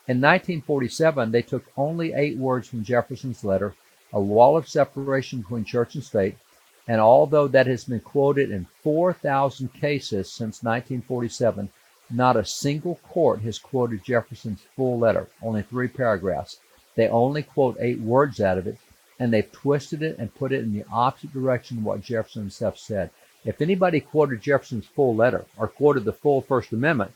In 0.07 0.21
1947, 0.21 1.31
they 1.31 1.41
took 1.41 1.65
only 1.75 2.13
eight 2.13 2.37
words 2.37 2.69
from 2.69 2.85
Jefferson's 2.85 3.43
letter, 3.43 3.75
a 4.13 4.21
wall 4.21 4.55
of 4.55 4.69
separation 4.69 5.41
between 5.41 5.65
church 5.65 5.95
and 5.95 6.03
state, 6.03 6.37
and 6.91 6.99
although 6.99 7.47
that 7.47 7.67
has 7.67 7.85
been 7.85 8.01
quoted 8.01 8.51
in 8.51 8.67
4,000 8.83 9.73
cases 9.73 10.29
since 10.29 10.61
1947, 10.61 11.69
not 12.09 12.35
a 12.35 12.43
single 12.43 12.95
court 13.07 13.39
has 13.43 13.57
quoted 13.57 14.03
Jefferson's 14.03 14.65
full 14.75 14.99
letter, 14.99 15.29
only 15.41 15.61
three 15.61 15.87
paragraphs. 15.87 16.59
They 16.95 17.07
only 17.07 17.43
quote 17.43 17.77
eight 17.79 18.01
words 18.01 18.41
out 18.41 18.57
of 18.57 18.67
it, 18.67 18.77
and 19.17 19.31
they've 19.31 19.49
twisted 19.53 20.03
it 20.03 20.17
and 20.17 20.35
put 20.35 20.51
it 20.51 20.65
in 20.65 20.73
the 20.73 20.83
opposite 20.91 21.31
direction 21.31 21.77
of 21.77 21.85
what 21.85 22.01
Jefferson 22.01 22.41
himself 22.41 22.77
said. 22.77 23.09
If 23.45 23.61
anybody 23.61 24.01
quoted 24.01 24.41
Jefferson's 24.41 24.85
full 24.85 25.15
letter 25.15 25.45
or 25.57 25.69
quoted 25.69 26.03
the 26.03 26.11
full 26.11 26.41
First 26.41 26.73
Amendment, 26.73 27.13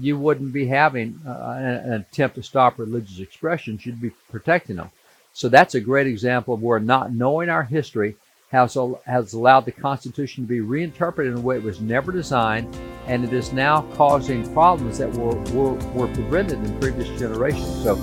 you 0.00 0.16
wouldn't 0.18 0.54
be 0.54 0.68
having 0.68 1.20
uh, 1.26 1.54
an, 1.58 1.64
an 1.64 1.92
attempt 1.92 2.36
to 2.36 2.42
stop 2.42 2.78
religious 2.78 3.18
expressions. 3.18 3.84
You'd 3.84 4.00
be 4.00 4.12
protecting 4.30 4.76
them. 4.76 4.90
So 5.34 5.50
that's 5.50 5.74
a 5.74 5.82
great 5.82 6.06
example 6.06 6.54
of 6.54 6.62
where 6.62 6.80
not 6.80 7.12
knowing 7.12 7.50
our 7.50 7.64
history 7.64 8.16
has, 8.50 8.76
has 9.04 9.32
allowed 9.34 9.64
the 9.66 9.72
Constitution 9.72 10.44
to 10.44 10.48
be 10.48 10.60
reinterpreted 10.60 11.32
in 11.32 11.38
a 11.38 11.42
way 11.42 11.56
it 11.56 11.62
was 11.62 11.80
never 11.80 12.12
designed, 12.12 12.74
and 13.06 13.24
it 13.24 13.32
is 13.32 13.52
now 13.52 13.82
causing 13.94 14.50
problems 14.52 14.98
that 14.98 15.12
were, 15.12 15.36
were, 15.52 15.74
were 15.92 16.08
prevented 16.08 16.58
in 16.64 16.80
previous 16.80 17.08
generations. 17.18 17.82
So 17.82 17.94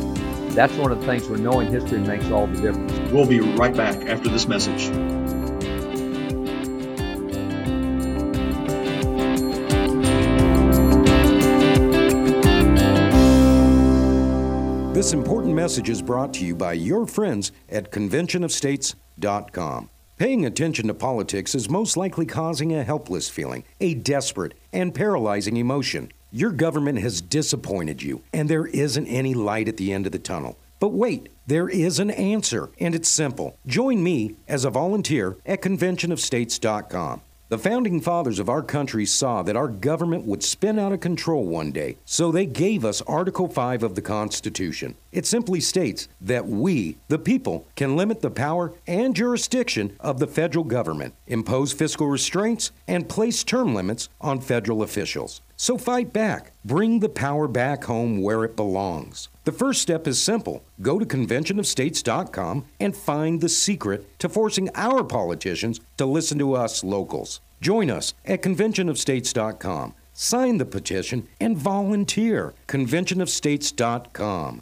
that's 0.52 0.74
one 0.76 0.92
of 0.92 1.00
the 1.00 1.06
things 1.06 1.28
where 1.28 1.40
knowing 1.40 1.72
history 1.72 2.00
makes 2.00 2.26
all 2.28 2.48
the 2.48 2.62
difference. 2.62 2.94
We'll 3.12 3.28
be 3.28 3.40
right 3.40 3.76
back 3.76 3.96
after 4.08 4.30
this 4.30 4.48
message. 4.48 4.90
This 14.94 15.12
important 15.12 15.54
message 15.54 15.90
is 15.90 16.02
brought 16.02 16.34
to 16.36 16.46
you 16.46 16.56
by 16.56 16.74
your 16.74 17.06
friends 17.06 17.52
at 17.68 17.92
conventionofstates.com. 17.92 19.90
Paying 20.18 20.46
attention 20.46 20.88
to 20.88 20.94
politics 20.94 21.54
is 21.54 21.70
most 21.70 21.98
likely 21.98 22.26
causing 22.26 22.74
a 22.74 22.86
helpless 22.86 23.28
feeling, 23.28 23.66
a 23.82 23.96
desperate 23.96 24.54
and 24.72 24.96
paralyzing 24.96 25.58
emotion. 25.58 26.10
Your 26.32 26.52
government 26.52 27.00
has 27.00 27.20
disappointed 27.20 28.02
you, 28.02 28.22
and 28.32 28.50
there 28.50 28.66
isn't 28.66 29.08
any 29.08 29.34
light 29.34 29.68
at 29.68 29.76
the 29.76 29.92
end 29.92 30.06
of 30.06 30.14
the 30.14 30.20
tunnel. 30.20 30.58
But 30.80 30.94
wait, 30.94 31.28
there 31.48 31.68
is 31.68 32.00
an 32.00 32.12
answer, 32.12 32.70
and 32.80 32.96
it's 32.96 33.10
simple. 33.10 33.58
Join 33.68 34.02
me 34.02 34.38
as 34.48 34.64
a 34.64 34.70
volunteer 34.70 35.36
at 35.46 35.62
conventionofstates.com. 35.62 37.22
The 37.48 37.60
founding 37.60 38.02
fathers 38.02 38.40
of 38.40 38.50
our 38.50 38.64
country 38.64 39.06
saw 39.06 39.44
that 39.44 39.56
our 39.56 39.68
government 39.68 40.26
would 40.26 40.42
spin 40.44 40.80
out 40.80 40.92
of 40.92 41.00
control 41.00 41.46
one 41.46 41.72
day, 41.72 41.98
so 42.04 42.32
they 42.32 42.48
gave 42.48 42.84
us 42.84 43.04
Article 43.04 43.48
5 43.48 43.84
of 43.84 43.94
the 43.94 44.02
Constitution. 44.02 44.96
It 45.12 45.28
simply 45.28 45.60
states 45.60 46.08
that 46.22 46.48
we, 46.48 46.98
the 47.08 47.20
people, 47.20 47.68
can 47.76 47.96
limit 47.96 48.22
the 48.22 48.32
power 48.32 48.74
and 48.88 49.16
jurisdiction 49.16 49.96
of 50.00 50.18
the 50.18 50.26
federal 50.26 50.64
government, 50.64 51.14
impose 51.28 51.72
fiscal 51.72 52.08
restraints, 52.08 52.72
and 52.88 53.08
place 53.08 53.44
term 53.44 53.76
limits 53.76 54.10
on 54.20 54.42
federal 54.42 54.82
officials. 54.82 55.42
So 55.58 55.78
fight 55.78 56.14
back. 56.14 56.52
Bring 56.64 57.00
the 57.00 57.10
power 57.10 57.48
back 57.48 57.86
home 57.86 58.22
where 58.22 58.44
it 58.44 58.56
belongs. 58.56 59.30
The 59.46 59.52
first 59.52 59.82
step 59.82 60.06
is 60.08 60.22
simple 60.22 60.64
go 60.82 61.00
to 61.00 61.06
conventionofstates.com 61.06 62.66
and 62.80 62.96
find 62.96 63.42
the 63.42 63.50
secret 63.50 64.20
to 64.20 64.30
forcing 64.30 64.70
our 64.76 65.04
politicians 65.04 65.80
to 65.98 66.06
listen 66.06 66.38
to 66.40 66.54
us 66.54 66.84
locals. 66.84 67.42
Join 67.62 67.90
us 67.90 68.14
at 68.26 68.42
conventionofstates.com. 68.42 69.94
Sign 70.14 70.58
the 70.58 70.66
petition 70.66 71.28
and 71.40 71.58
volunteer. 71.58 72.54
Conventionofstates.com. 72.68 74.62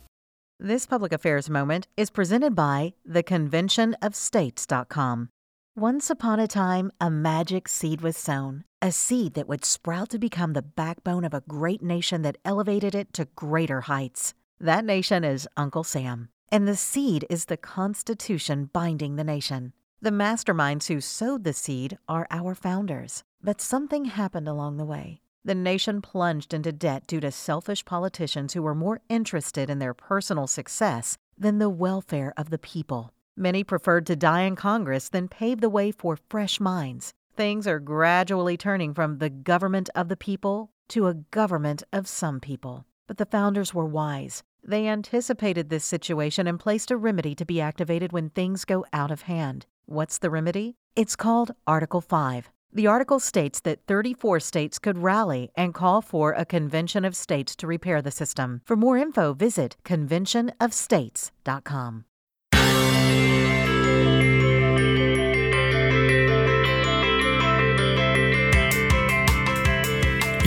This 0.60 0.86
public 0.86 1.12
affairs 1.12 1.50
moment 1.50 1.88
is 1.98 2.10
presented 2.10 2.56
by 2.56 2.94
theconventionofstates.com. 3.10 5.30
Once 5.76 6.08
upon 6.08 6.40
a 6.40 6.48
time, 6.48 6.92
a 7.02 7.10
magic 7.10 7.68
seed 7.68 8.00
was 8.02 8.16
sown, 8.16 8.64
a 8.80 8.92
seed 8.92 9.34
that 9.34 9.48
would 9.48 9.66
sprout 9.66 10.08
to 10.08 10.20
become 10.20 10.54
the 10.54 10.62
backbone 10.62 11.24
of 11.24 11.34
a 11.34 11.42
great 11.48 11.82
nation 11.82 12.22
that 12.22 12.38
elevated 12.46 12.94
it 12.94 13.12
to 13.12 13.26
greater 13.36 13.82
heights. 13.82 14.36
That 14.60 14.86
nation 14.86 15.24
is 15.24 15.48
Uncle 15.58 15.84
Sam, 15.84 16.30
and 16.50 16.68
the 16.68 16.76
seed 16.76 17.26
is 17.28 17.46
the 17.46 17.58
Constitution 17.58 18.70
binding 18.72 19.16
the 19.16 19.24
nation. 19.24 19.74
The 20.00 20.12
masterminds 20.12 20.90
who 20.90 21.02
sowed 21.02 21.44
the 21.44 21.54
seed 21.54 21.98
are 22.08 22.28
our 22.30 22.54
founders. 22.54 23.24
But 23.42 23.60
something 23.60 24.06
happened 24.06 24.48
along 24.48 24.78
the 24.78 24.86
way. 24.86 25.22
The 25.44 25.56
nation 25.56 26.04
plunged 26.04 26.54
into 26.54 26.72
debt 26.72 27.08
due 27.08 27.20
to 27.22 27.32
selfish 27.32 27.84
politicians 27.84 28.54
who 28.54 28.62
were 28.62 28.76
more 28.76 29.02
interested 29.10 29.72
in 29.72 29.80
their 29.80 29.96
personal 29.96 30.46
success 30.46 31.18
than 31.36 31.58
the 31.58 31.68
welfare 31.70 32.32
of 32.38 32.52
the 32.52 32.60
people. 32.60 33.13
Many 33.36 33.64
preferred 33.64 34.06
to 34.08 34.16
die 34.16 34.42
in 34.42 34.56
Congress 34.56 35.10
than 35.10 35.28
pave 35.28 35.60
the 35.60 35.70
way 35.70 35.92
for 35.92 36.20
fresh 36.30 36.60
minds. 36.60 37.14
Things 37.36 37.66
are 37.66 37.80
gradually 37.80 38.58
turning 38.58 38.94
from 38.94 39.18
the 39.18 39.32
government 39.32 39.90
of 39.96 40.08
the 40.08 40.16
people 40.16 40.70
to 40.90 41.08
a 41.08 41.16
government 41.16 41.82
of 41.92 42.08
some 42.08 42.40
people. 42.40 42.86
But 43.08 43.18
the 43.18 43.26
founders 43.26 43.74
were 43.74 43.88
wise. 43.88 44.44
They 44.64 44.88
anticipated 44.88 45.70
this 45.70 45.84
situation 45.84 46.46
and 46.46 46.60
placed 46.60 46.92
a 46.92 46.98
remedy 46.98 47.34
to 47.36 47.46
be 47.46 47.60
activated 47.60 48.12
when 48.12 48.30
things 48.30 48.66
go 48.66 48.86
out 48.94 49.10
of 49.10 49.24
hand. 49.24 49.66
What's 49.88 50.20
the 50.20 50.30
remedy? 50.30 50.76
It's 50.96 51.16
called 51.16 51.56
Article 51.66 52.02
5. 52.02 52.52
The 52.72 52.86
article 52.86 53.20
states 53.20 53.60
that 53.62 53.88
34 53.88 54.42
states 54.42 54.78
could 54.78 55.00
rally 55.00 55.50
and 55.56 55.74
call 55.74 56.04
for 56.04 56.34
a 56.34 56.46
convention 56.46 57.04
of 57.04 57.16
states 57.16 57.56
to 57.58 57.66
repair 57.66 58.00
the 58.00 58.12
system. 58.12 58.62
For 58.64 58.76
more 58.76 58.96
info, 58.98 59.34
visit 59.34 59.76
conventionofstates.com. 59.84 62.06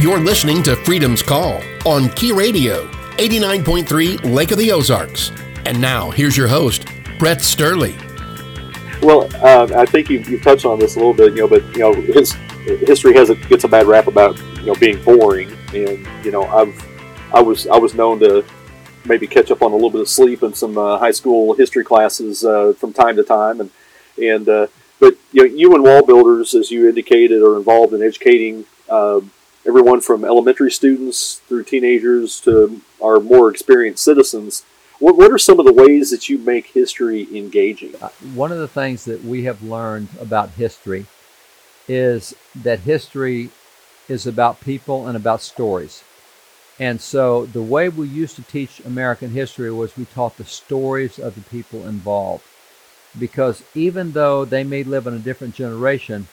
You're 0.07 0.21
listening 0.21 0.63
to 0.63 0.77
Freedom's 0.77 1.21
Call 1.21 1.61
on 1.85 2.11
Key 2.11 2.31
Radio, 2.31 2.87
89.3 3.17 4.33
Lake 4.33 4.53
of 4.53 4.59
the 4.59 4.71
Ozarks. 4.71 5.33
And 5.65 5.81
now, 5.81 6.13
here's 6.13 6.37
your 6.37 6.47
host, 6.47 6.87
Brett 7.19 7.39
Sturley. 7.39 7.97
Well, 9.03 9.29
uh, 9.45 9.69
I 9.77 9.85
think 9.85 10.09
you 10.09 10.21
you 10.21 10.39
touched 10.39 10.65
on 10.65 10.79
this 10.79 10.95
a 10.95 11.01
little 11.01 11.13
bit, 11.13 11.33
you 11.33 11.41
know, 11.41 11.49
but 11.49 11.65
you 11.75 11.81
know, 11.81 11.93
his 11.93 12.31
history 12.87 13.15
has 13.15 13.31
a, 13.31 13.35
gets 13.35 13.65
a 13.65 13.69
bad 13.69 13.87
rap 13.87 14.07
about 14.07 14.39
you 14.61 14.67
know 14.67 14.77
being 14.77 15.03
boring, 15.03 15.51
and 15.75 16.07
you 16.25 16.31
know, 16.31 16.45
I've 16.45 17.35
I 17.35 17.43
was 17.43 17.67
I 17.67 17.77
was 17.77 17.95
known 17.95 18.21
to 18.21 18.45
maybe 19.07 19.27
catch 19.27 19.51
up 19.51 19.61
on 19.61 19.73
a 19.73 19.75
little 19.75 19.91
bit 19.91 20.03
of 20.03 20.09
sleep 20.09 20.45
in 20.45 20.55
some 20.55 20.79
uh, 20.79 20.99
high 20.99 21.11
school 21.11 21.55
history 21.55 21.83
classes 21.83 22.45
uh, 22.45 22.75
from 22.79 22.93
time 22.93 23.17
to 23.17 23.25
time, 23.25 23.61
and 23.61 23.71
and 24.23 24.49
uh, 24.49 24.67
but 25.01 25.17
you 25.33 25.43
know, 25.43 25.53
you 25.53 25.75
and 25.75 25.85
WallBuilders, 25.85 26.55
as 26.55 26.71
you 26.71 26.89
indicated, 26.89 27.43
are 27.43 27.57
involved 27.57 27.93
in 27.93 28.05
educating 28.05 28.67
um, 28.89 29.33
everyone 29.66 30.00
from 30.00 30.25
elementary 30.25 30.70
students 30.70 31.40
through 31.49 31.64
teenagers 31.64 32.40
to 32.40 32.80
our 33.02 33.18
more 33.18 33.50
experienced 33.50 34.04
citizens. 34.04 34.64
What, 35.00 35.16
what 35.16 35.32
are 35.32 35.38
some 35.38 35.58
of 35.58 35.66
the 35.66 35.73
ways 35.73 36.11
that 36.11 36.28
you 36.28 36.38
make 36.38 36.68
history 36.68 37.26
engaging? 37.37 37.94
Uh, 38.00 38.08
One 38.35 38.52
of 38.52 38.58
the 38.58 38.68
things 38.68 39.04
that 39.06 39.25
we 39.25 39.44
have 39.44 39.62
learned 39.62 40.08
about 40.20 40.50
history 40.50 41.06
is 41.88 42.35
that 42.54 42.80
history 42.80 43.50
is 44.08 44.26
about 44.26 44.61
people 44.61 45.06
and 45.08 45.16
about 45.16 45.42
stories. 45.42 46.02
And 46.78 47.00
so 47.00 47.46
the 47.46 47.62
way 47.62 47.88
we 47.88 48.06
used 48.06 48.37
to 48.37 48.42
teach 48.42 48.80
American 48.80 49.30
history 49.30 49.73
was 49.73 49.96
we 49.96 50.04
taught 50.04 50.37
the 50.37 50.44
stories 50.44 51.18
of 51.18 51.35
the 51.35 51.40
people 51.40 51.87
involved. 51.87 52.44
Because 53.18 53.64
even 53.75 54.12
though 54.12 54.44
they 54.44 54.62
may 54.62 54.85
live 54.85 55.06
in 55.06 55.14
a 55.14 55.18
different 55.18 55.54
generation, 55.54 56.28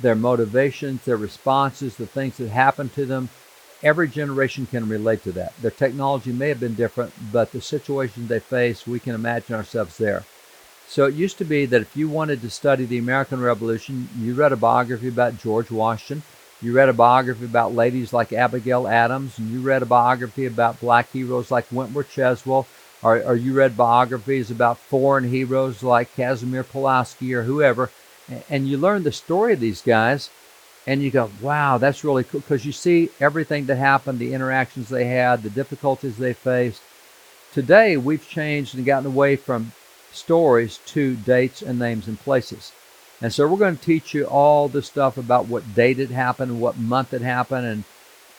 their 0.00 0.14
motivations, 0.14 1.04
their 1.04 1.16
responses, 1.16 1.96
the 1.96 2.06
things 2.06 2.36
that 2.36 2.48
happened 2.48 2.94
to 2.94 3.06
them, 3.06 3.28
every 3.82 4.08
generation 4.08 4.66
can 4.66 4.88
relate 4.88 5.22
to 5.24 5.32
that. 5.32 5.56
Their 5.60 5.70
technology 5.70 6.32
may 6.32 6.48
have 6.48 6.60
been 6.60 6.74
different, 6.74 7.12
but 7.32 7.52
the 7.52 7.60
situations 7.60 8.28
they 8.28 8.40
face, 8.40 8.86
we 8.86 9.00
can 9.00 9.14
imagine 9.14 9.54
ourselves 9.54 9.96
there. 9.98 10.24
So 10.86 11.04
it 11.04 11.14
used 11.14 11.38
to 11.38 11.44
be 11.44 11.66
that 11.66 11.82
if 11.82 11.96
you 11.96 12.08
wanted 12.08 12.42
to 12.42 12.50
study 12.50 12.84
the 12.84 12.98
American 12.98 13.40
Revolution, 13.40 14.08
you 14.18 14.34
read 14.34 14.52
a 14.52 14.56
biography 14.56 15.08
about 15.08 15.38
George 15.38 15.70
Washington, 15.70 16.24
you 16.62 16.72
read 16.72 16.88
a 16.88 16.92
biography 16.92 17.44
about 17.44 17.74
ladies 17.74 18.12
like 18.12 18.32
Abigail 18.32 18.86
Adams, 18.86 19.38
and 19.38 19.50
you 19.50 19.60
read 19.60 19.82
a 19.82 19.86
biography 19.86 20.46
about 20.46 20.80
black 20.80 21.10
heroes 21.10 21.50
like 21.50 21.70
Wentworth 21.72 22.12
Cheswell, 22.12 22.66
or, 23.02 23.22
or 23.22 23.34
you 23.34 23.54
read 23.54 23.76
biographies 23.76 24.50
about 24.50 24.78
foreign 24.78 25.30
heroes 25.30 25.82
like 25.82 26.14
Casimir 26.16 26.64
Pulaski 26.64 27.32
or 27.34 27.44
whoever, 27.44 27.90
and 28.48 28.68
you 28.68 28.78
learn 28.78 29.02
the 29.02 29.12
story 29.12 29.52
of 29.52 29.60
these 29.60 29.82
guys, 29.82 30.30
and 30.86 31.02
you 31.02 31.10
go, 31.10 31.30
wow, 31.40 31.78
that's 31.78 32.04
really 32.04 32.24
cool, 32.24 32.40
because 32.40 32.64
you 32.64 32.72
see 32.72 33.10
everything 33.20 33.66
that 33.66 33.76
happened, 33.76 34.18
the 34.18 34.34
interactions 34.34 34.88
they 34.88 35.04
had, 35.04 35.42
the 35.42 35.50
difficulties 35.50 36.16
they 36.16 36.32
faced. 36.32 36.82
Today, 37.52 37.96
we've 37.96 38.28
changed 38.28 38.74
and 38.74 38.86
gotten 38.86 39.06
away 39.06 39.36
from 39.36 39.72
stories 40.12 40.78
to 40.86 41.16
dates 41.16 41.62
and 41.62 41.78
names 41.78 42.08
and 42.08 42.18
places. 42.18 42.72
And 43.22 43.32
so 43.32 43.46
we're 43.46 43.58
going 43.58 43.76
to 43.76 43.84
teach 43.84 44.14
you 44.14 44.24
all 44.24 44.68
the 44.68 44.82
stuff 44.82 45.18
about 45.18 45.46
what 45.46 45.74
date 45.74 45.98
it 45.98 46.10
happened, 46.10 46.60
what 46.60 46.78
month 46.78 47.12
it 47.12 47.22
happened, 47.22 47.66
and 47.66 47.84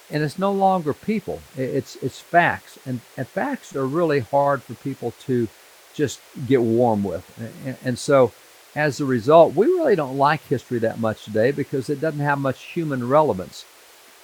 and 0.10 0.24
it's 0.24 0.40
no 0.40 0.52
longer 0.52 0.94
people. 0.94 1.40
It's 1.56 1.96
it's 1.98 2.20
facts, 2.20 2.80
and 2.86 3.00
and 3.16 3.28
facts 3.28 3.76
are 3.76 3.86
really 3.86 4.20
hard 4.20 4.64
for 4.64 4.74
people 4.74 5.14
to 5.26 5.48
just 5.94 6.20
get 6.48 6.62
warm 6.62 7.04
with, 7.04 7.24
and, 7.66 7.78
and 7.84 8.00
so 8.00 8.32
as 8.76 9.00
a 9.00 9.06
result, 9.06 9.56
we 9.56 9.66
really 9.66 9.96
don't 9.96 10.18
like 10.18 10.46
history 10.48 10.80
that 10.80 11.00
much 11.00 11.26
today 11.26 11.52
because 11.52 11.90
it 11.90 12.00
doesn't 12.00 12.20
have 12.20 12.40
much 12.40 12.64
human 12.64 13.08
relevance. 13.08 13.66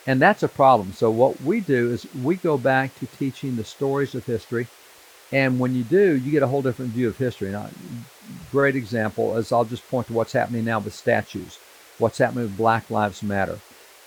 And 0.05 0.21
that's 0.21 0.43
a 0.43 0.47
problem. 0.47 0.93
So, 0.93 1.11
what 1.11 1.41
we 1.41 1.59
do 1.59 1.91
is 1.91 2.07
we 2.23 2.35
go 2.37 2.57
back 2.57 2.97
to 2.99 3.05
teaching 3.05 3.55
the 3.57 3.65
stories 3.65 4.15
of 4.15 4.25
history. 4.25 4.67
And 5.33 5.59
when 5.59 5.75
you 5.75 5.83
do, 5.83 6.15
you 6.15 6.31
get 6.31 6.43
a 6.43 6.47
whole 6.47 6.61
different 6.61 6.91
view 6.91 7.09
of 7.09 7.17
history. 7.17 7.51
Now, 7.51 7.69
great 8.49 8.77
example 8.77 9.35
is 9.35 9.51
I'll 9.51 9.65
just 9.65 9.87
point 9.89 10.07
to 10.07 10.13
what's 10.13 10.31
happening 10.31 10.63
now 10.63 10.79
with 10.79 10.93
statues, 10.93 11.59
what's 11.97 12.17
happening 12.17 12.45
with 12.45 12.55
Black 12.55 12.89
Lives 12.89 13.21
Matter. 13.21 13.59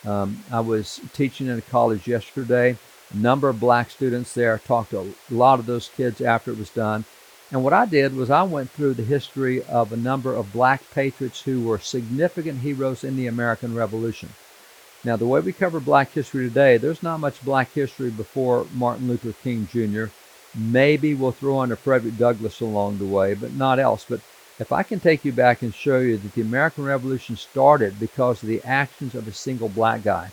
Um, 0.07 0.43
I 0.51 0.61
was 0.61 1.01
teaching 1.13 1.49
in 1.49 1.59
a 1.59 1.63
college 1.63 2.09
yesterday. 2.09 2.79
A 3.13 3.17
number 3.17 3.51
of 3.51 3.61
black 3.61 3.91
students 3.91 4.33
there. 4.33 4.57
Talked 4.59 4.93
to 4.93 5.01
a 5.01 5.35
lot 5.35 5.59
of 5.59 5.67
those 5.67 5.91
kids 5.95 6.23
after 6.23 6.51
it 6.51 6.59
was 6.59 6.71
done. 6.71 7.05
And 7.53 7.65
what 7.65 7.73
I 7.73 7.85
did 7.85 8.15
was 8.15 8.31
I 8.31 8.45
went 8.45 8.71
through 8.71 8.95
the 8.95 9.03
history 9.03 9.65
of 9.65 9.93
a 9.93 9.97
number 9.97 10.35
of 10.35 10.53
black 10.53 10.89
patriots 10.93 11.43
who 11.43 11.65
were 11.65 11.81
significant 11.81 12.61
heroes 12.61 13.03
in 13.03 13.17
the 13.17 13.27
American 13.27 13.75
Revolution. 13.75 14.29
Now, 15.03 15.17
the 15.17 15.27
way 15.27 15.41
we 15.41 15.53
cover 15.53 15.81
black 15.81 16.13
history 16.13 16.47
today, 16.47 16.77
there's 16.77 17.03
not 17.03 17.19
much 17.19 17.45
black 17.45 17.73
history 17.73 18.11
before 18.11 18.67
Martin 18.75 19.09
Luther 19.09 19.33
King 19.33 19.67
Jr. 19.67 20.13
Maybe 20.55 21.15
we'll 21.15 21.33
throw 21.33 21.63
in 21.63 21.73
a 21.73 21.77
Frederick 21.77 22.19
Douglass 22.19 22.61
along 22.61 22.99
the 22.99 23.07
way, 23.07 23.35
but 23.35 23.55
not 23.55 23.81
else. 23.81 24.05
But 24.09 24.21
if 24.61 24.71
I 24.71 24.83
can 24.83 25.01
take 25.01 25.25
you 25.25 25.33
back 25.33 25.63
and 25.63 25.75
show 25.75 25.99
you 25.99 26.19
that 26.19 26.35
the 26.35 26.43
American 26.43 26.85
Revolution 26.85 27.35
started 27.37 27.99
because 27.99 28.43
of 28.43 28.49
the 28.49 28.63
actions 28.63 29.15
of 29.15 29.27
a 29.27 29.33
single 29.33 29.71
black 29.71 30.05
guy, 30.05 30.31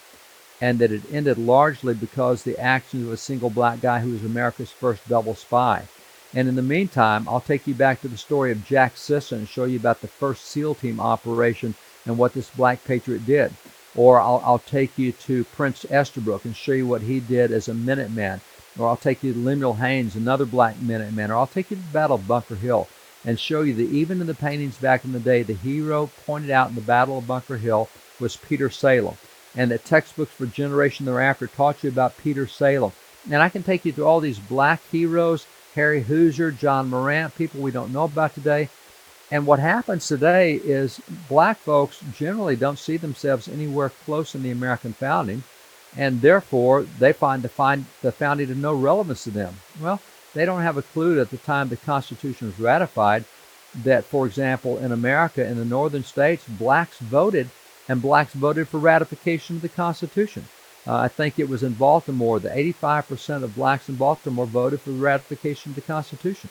and 0.60 0.78
that 0.80 0.92
it 0.92 1.04
ended 1.12 1.38
largely 1.38 1.94
because 1.94 2.46
of 2.46 2.56
the 2.56 2.62
actions 2.62 3.08
of 3.08 3.14
a 3.14 3.18
single 3.18 3.50
black 3.50 3.80
guy 3.80 4.00
who 4.00 4.12
was 4.12 4.24
America's 4.24 4.72
first 4.72 5.08
double 5.08 5.34
spy. 5.34 5.88
And 6.34 6.48
in 6.48 6.55
the 6.55 6.62
meantime, 6.62 7.27
I'll 7.27 7.41
take 7.41 7.67
you 7.67 7.74
back 7.74 8.01
to 8.01 8.07
the 8.07 8.17
story 8.17 8.51
of 8.51 8.65
Jack 8.65 8.98
Sisson 8.98 9.39
and 9.39 9.48
show 9.48 9.65
you 9.65 9.77
about 9.77 10.01
the 10.01 10.07
first 10.07 10.46
SEAL 10.46 10.75
team 10.75 11.00
operation 11.00 11.74
and 12.05 12.17
what 12.17 12.34
this 12.34 12.50
black 12.50 12.84
patriot 12.84 13.25
did. 13.25 13.53
Or 13.96 14.19
I'll, 14.19 14.41
I'll 14.46 14.60
take 14.60 14.98
you 14.98 15.12
to 15.12 15.43
Prince 15.46 15.86
Estabrook 15.89 16.46
and 16.46 16.55
show 16.55 16.74
you 16.74 16.86
what 16.86 17.01
he 17.01 17.19
did 17.19 17.51
as 17.51 17.67
a 17.67 17.74
Minuteman. 17.74 18.41
Or 18.77 18.88
I'll 18.88 18.98
take 18.98 19.24
you 19.24 19.34
to 19.34 19.39
Lemuel 19.39 19.75
Haynes, 19.75 20.15
another 20.15 20.46
black 20.46 20.75
Minuteman. 20.75 21.29
Or 21.29 21.36
I'll 21.36 21.48
take 21.48 21.72
you 21.72 21.77
to 21.77 21.84
the 21.84 21.93
Battle 21.93 22.17
of 22.17 22.27
Bunker 22.27 22.55
Hill 22.55 22.88
and 23.25 23.39
show 23.39 23.62
you 23.62 23.74
that 23.74 23.89
even 23.89 24.22
in 24.22 24.27
the 24.27 24.36
paintings 24.36 24.77
back 24.77 25.03
in 25.03 25.13
the 25.13 25.19
day, 25.19 25.43
the 25.43 25.53
hero 25.53 26.10
pointed 26.25 26.51
out 26.51 26.69
in 26.69 26.75
the 26.75 26.81
Battle 26.81 27.17
of 27.17 27.27
Bunker 27.27 27.57
Hill 27.57 27.89
was 28.19 28.38
Peter 28.38 28.69
Salem. 28.69 29.15
And 29.55 29.72
that 29.72 29.86
textbooks 29.86 30.31
for 30.31 30.46
generation 30.46 31.05
thereafter 31.05 31.48
taught 31.48 31.84
you 31.84 31.89
about 31.89 32.17
Peter 32.17 32.46
Salem. 32.46 32.91
And 33.31 33.41
I 33.41 33.50
can 33.50 33.63
take 33.63 33.84
you 33.84 33.91
through 33.91 34.05
all 34.05 34.19
these 34.19 34.39
black 34.39 34.81
heroes, 34.91 35.48
Harry 35.77 36.01
Hoosier, 36.01 36.50
John 36.50 36.90
Marrant, 36.90 37.35
people 37.35 37.61
we 37.61 37.70
don't 37.70 37.94
know 37.94 38.05
about 38.05 38.33
today. 38.33 38.68
And 39.29 39.46
what 39.46 39.59
happens 39.59 40.07
today 40.07 40.55
is 40.55 41.00
black 41.29 41.59
folks 41.59 42.01
generally 42.18 42.55
don't 42.55 42.79
see 42.79 42.98
themselves 42.98 43.48
anywhere 43.48 43.92
close 44.03 44.33
in 44.33 44.42
the 44.42 44.50
American 44.50 44.94
founding, 44.94 45.44
and 45.96 46.20
therefore 46.22 46.81
they 46.81 47.13
find 47.13 47.44
the, 47.44 47.50
find 47.50 47.85
the 48.01 48.11
founding 48.11 48.50
of 48.50 48.57
no 48.57 48.74
relevance 48.74 49.24
to 49.25 49.29
them. 49.29 49.53
Well, 49.79 50.01
they 50.33 50.46
don't 50.46 50.63
have 50.63 50.77
a 50.77 50.81
clue 50.81 51.22
at 51.22 51.29
the 51.29 51.37
time 51.37 51.70
the 51.70 51.77
Constitution 51.77 52.48
was 52.48 52.59
ratified 52.59 53.25
that, 53.83 54.03
for 54.03 54.25
example, 54.25 54.79
in 54.79 54.92
America, 54.92 55.46
in 55.46 55.57
the 55.57 55.66
northern 55.66 56.03
states, 56.03 56.44
blacks 56.48 56.98
voted, 56.98 57.51
and 57.87 58.01
blacks 58.01 58.33
voted 58.33 58.68
for 58.68 58.79
ratification 58.79 59.57
of 59.57 59.61
the 59.61 59.70
Constitution. 59.70 60.46
Uh, 60.88 60.96
I 60.96 61.08
think 61.10 61.38
it 61.38 61.50
was 61.50 61.64
in 61.64 61.74
Baltimore 61.74 62.40
that 62.40 62.56
85% 62.56 63.44
of 63.44 63.56
blacks 63.56 63.90
in 63.90 63.96
Baltimore 63.96 64.46
voted 64.46 64.80
for 64.80 64.92
the 64.92 65.02
ratification 65.02 65.72
of 65.72 65.76
the 65.76 65.82
Constitution. 65.82 66.50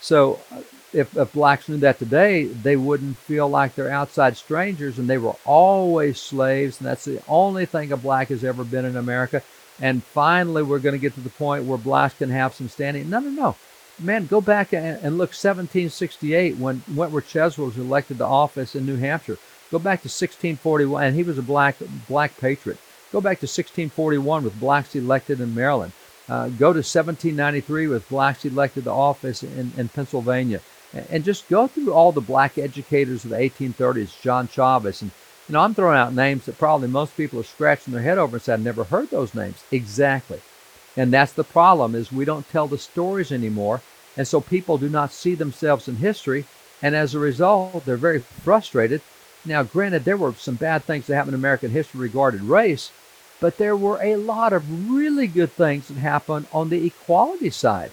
So 0.00 0.40
uh, 0.52 0.60
if, 0.92 1.16
if 1.16 1.32
blacks 1.32 1.68
knew 1.68 1.78
that 1.78 1.98
today, 1.98 2.44
they 2.44 2.76
wouldn't 2.76 3.16
feel 3.16 3.48
like 3.48 3.74
they're 3.74 3.90
outside 3.90 4.36
strangers 4.36 4.98
and 4.98 5.08
they 5.08 5.18
were 5.18 5.36
always 5.46 6.20
slaves. 6.20 6.78
And 6.78 6.86
that's 6.86 7.06
the 7.06 7.22
only 7.28 7.64
thing 7.64 7.90
a 7.92 7.96
black 7.96 8.28
has 8.28 8.44
ever 8.44 8.62
been 8.62 8.84
in 8.84 8.96
America. 8.96 9.42
And 9.80 10.02
finally, 10.02 10.62
we're 10.62 10.80
going 10.80 10.94
to 10.94 10.98
get 10.98 11.14
to 11.14 11.20
the 11.20 11.30
point 11.30 11.64
where 11.64 11.78
blacks 11.78 12.18
can 12.18 12.30
have 12.30 12.54
some 12.54 12.68
standing. 12.68 13.08
No, 13.08 13.20
no, 13.20 13.30
no. 13.30 13.56
Man, 14.00 14.26
go 14.26 14.40
back 14.40 14.72
and, 14.72 14.84
and 15.02 15.18
look 15.18 15.30
1768 15.30 16.56
when 16.56 16.82
Wentworth 16.94 17.32
Cheswell 17.32 17.66
was 17.66 17.78
elected 17.78 18.18
to 18.18 18.26
office 18.26 18.74
in 18.74 18.86
New 18.86 18.96
Hampshire. 18.96 19.38
Go 19.70 19.78
back 19.78 20.00
to 20.00 20.08
1641, 20.08 21.04
and 21.04 21.16
he 21.16 21.22
was 21.22 21.36
a 21.36 21.42
black 21.42 21.76
black 22.08 22.36
patriot. 22.38 22.78
Go 23.12 23.20
back 23.20 23.40
to 23.40 23.46
1641 23.46 24.44
with 24.44 24.60
blacks 24.60 24.94
elected 24.94 25.40
in 25.40 25.54
Maryland. 25.54 25.92
Uh, 26.28 26.48
go 26.48 26.72
to 26.72 26.80
1793 26.80 27.86
with 27.86 28.08
blacks 28.08 28.44
elected 28.44 28.84
to 28.84 28.90
office 28.90 29.42
in, 29.42 29.72
in 29.76 29.88
Pennsylvania 29.88 30.60
and 30.92 31.24
just 31.24 31.48
go 31.48 31.66
through 31.66 31.92
all 31.92 32.12
the 32.12 32.20
black 32.20 32.58
educators 32.58 33.24
of 33.24 33.30
the 33.30 33.36
1830s, 33.36 34.20
John 34.20 34.48
Chavis. 34.48 35.02
And, 35.02 35.10
you 35.48 35.52
know, 35.52 35.60
I'm 35.60 35.74
throwing 35.74 35.98
out 35.98 36.14
names 36.14 36.46
that 36.46 36.58
probably 36.58 36.88
most 36.88 37.16
people 37.16 37.40
are 37.40 37.44
scratching 37.44 37.92
their 37.92 38.02
head 38.02 38.18
over 38.18 38.36
and 38.36 38.42
say, 38.42 38.54
I've 38.54 38.60
never 38.60 38.84
heard 38.84 39.10
those 39.10 39.34
names. 39.34 39.62
Exactly. 39.70 40.40
And 40.96 41.12
that's 41.12 41.32
the 41.32 41.44
problem 41.44 41.94
is 41.94 42.10
we 42.10 42.24
don't 42.24 42.48
tell 42.50 42.66
the 42.66 42.78
stories 42.78 43.32
anymore. 43.32 43.82
And 44.16 44.26
so 44.26 44.40
people 44.40 44.78
do 44.78 44.88
not 44.88 45.12
see 45.12 45.34
themselves 45.34 45.88
in 45.88 45.96
history. 45.96 46.46
And 46.82 46.94
as 46.94 47.14
a 47.14 47.18
result, 47.18 47.84
they're 47.84 47.96
very 47.96 48.20
frustrated. 48.20 49.02
Now, 49.48 49.62
granted, 49.62 50.04
there 50.04 50.16
were 50.16 50.34
some 50.34 50.56
bad 50.56 50.84
things 50.84 51.06
that 51.06 51.16
happened 51.16 51.34
in 51.34 51.40
American 51.40 51.70
history 51.70 52.00
regarding 52.00 52.46
race, 52.46 52.92
but 53.40 53.56
there 53.58 53.76
were 53.76 54.00
a 54.02 54.16
lot 54.16 54.52
of 54.52 54.90
really 54.90 55.26
good 55.26 55.52
things 55.52 55.88
that 55.88 55.96
happened 55.96 56.46
on 56.52 56.68
the 56.68 56.86
equality 56.86 57.50
side 57.50 57.92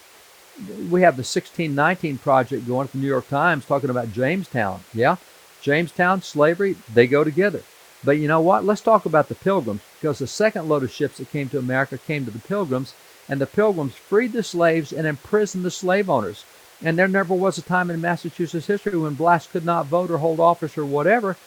we 0.90 1.02
have 1.02 1.16
the 1.16 1.22
1619 1.22 2.18
project 2.20 2.68
going 2.68 2.88
from 2.88 3.02
the 3.02 3.06
New 3.06 3.12
York 3.12 3.28
Times 3.28 3.66
talking 3.66 3.90
about 3.90 4.14
Jamestown. 4.14 4.82
Yeah, 4.94 5.18
Jamestown, 5.62 6.22
slavery, 6.22 6.78
they 6.94 7.08
go 7.08 7.24
together. 7.24 7.62
But 8.04 8.18
you 8.20 8.28
know 8.28 8.42
what? 8.42 8.64
Let's 8.64 8.82
talk 8.82 9.06
about 9.06 9.30
the 9.30 9.36
Pilgrims 9.36 9.82
because 10.00 10.20
the 10.20 10.28
second 10.28 10.70
load 10.70 10.84
of 10.84 10.92
ships 10.92 11.18
that 11.18 11.32
came 11.32 11.50
to 11.50 11.60
America 11.60 11.98
came 11.98 12.24
to 12.26 12.32
the 12.32 12.40
Pilgrims, 12.40 12.94
and 13.28 13.42
the 13.42 13.48
Pilgrims 13.48 13.96
freed 13.96 14.32
the 14.32 14.44
slaves 14.44 14.94
and 14.94 15.08
imprisoned 15.08 15.66
the 15.66 15.72
slave 15.72 16.10
owners. 16.10 16.46
And 16.84 16.98
there 16.98 17.08
never 17.08 17.34
was 17.34 17.58
a 17.58 17.62
time 17.62 17.90
in 17.90 18.02
Massachusetts 18.02 18.68
history 18.68 18.98
when 18.98 19.14
blacks 19.14 19.48
could 19.48 19.66
not 19.66 19.86
vote 19.86 20.12
or 20.12 20.18
hold 20.18 20.40
office 20.40 20.78
or 20.78 20.86
whatever. 20.86 21.38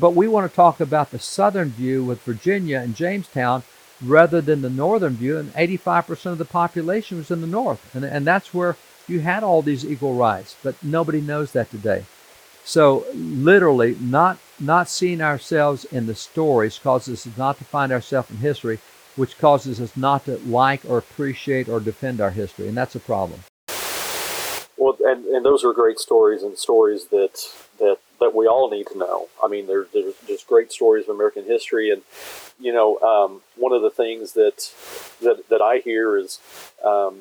But 0.00 0.14
we 0.14 0.28
want 0.28 0.50
to 0.50 0.54
talk 0.54 0.80
about 0.80 1.10
the 1.10 1.18
southern 1.18 1.70
view 1.70 2.04
with 2.04 2.22
Virginia 2.22 2.78
and 2.78 2.96
Jamestown 2.96 3.62
rather 4.02 4.40
than 4.40 4.62
the 4.62 4.70
northern 4.70 5.14
view. 5.14 5.38
And 5.38 5.52
85% 5.54 6.32
of 6.32 6.38
the 6.38 6.44
population 6.44 7.18
was 7.18 7.30
in 7.30 7.40
the 7.40 7.46
north. 7.46 7.94
And, 7.94 8.04
and 8.04 8.26
that's 8.26 8.52
where 8.52 8.76
you 9.06 9.20
had 9.20 9.44
all 9.44 9.62
these 9.62 9.84
equal 9.84 10.14
rights. 10.14 10.56
But 10.62 10.82
nobody 10.82 11.20
knows 11.20 11.52
that 11.52 11.70
today. 11.70 12.04
So 12.64 13.04
literally, 13.14 13.96
not 14.00 14.38
not 14.58 14.88
seeing 14.88 15.20
ourselves 15.20 15.84
in 15.84 16.06
the 16.06 16.14
stories 16.14 16.78
causes 16.78 17.26
us 17.26 17.36
not 17.36 17.58
to 17.58 17.64
find 17.64 17.92
ourselves 17.92 18.30
in 18.30 18.38
history, 18.38 18.78
which 19.16 19.38
causes 19.38 19.80
us 19.80 19.96
not 19.96 20.24
to 20.24 20.38
like 20.38 20.84
or 20.88 20.96
appreciate 20.96 21.68
or 21.68 21.80
defend 21.80 22.20
our 22.20 22.30
history, 22.30 22.68
and 22.68 22.76
that's 22.76 22.94
a 22.94 23.00
problem. 23.00 23.40
Well, 24.84 24.98
and, 25.02 25.24
and 25.24 25.46
those 25.46 25.64
are 25.64 25.72
great 25.72 25.98
stories 25.98 26.42
and 26.42 26.58
stories 26.58 27.06
that 27.06 27.40
that 27.78 27.96
that 28.20 28.34
we 28.34 28.46
all 28.46 28.68
need 28.68 28.86
to 28.88 28.98
know. 28.98 29.28
I 29.42 29.48
mean, 29.48 29.66
they're, 29.66 29.86
they're 29.94 30.12
just 30.26 30.46
great 30.46 30.70
stories 30.70 31.08
of 31.08 31.14
American 31.14 31.44
history, 31.44 31.90
and 31.90 32.02
you 32.60 32.70
know, 32.70 32.98
um, 32.98 33.40
one 33.56 33.72
of 33.72 33.80
the 33.80 33.88
things 33.88 34.34
that 34.34 34.70
that, 35.22 35.48
that 35.48 35.62
I 35.62 35.78
hear 35.78 36.18
is, 36.18 36.38
um, 36.84 37.20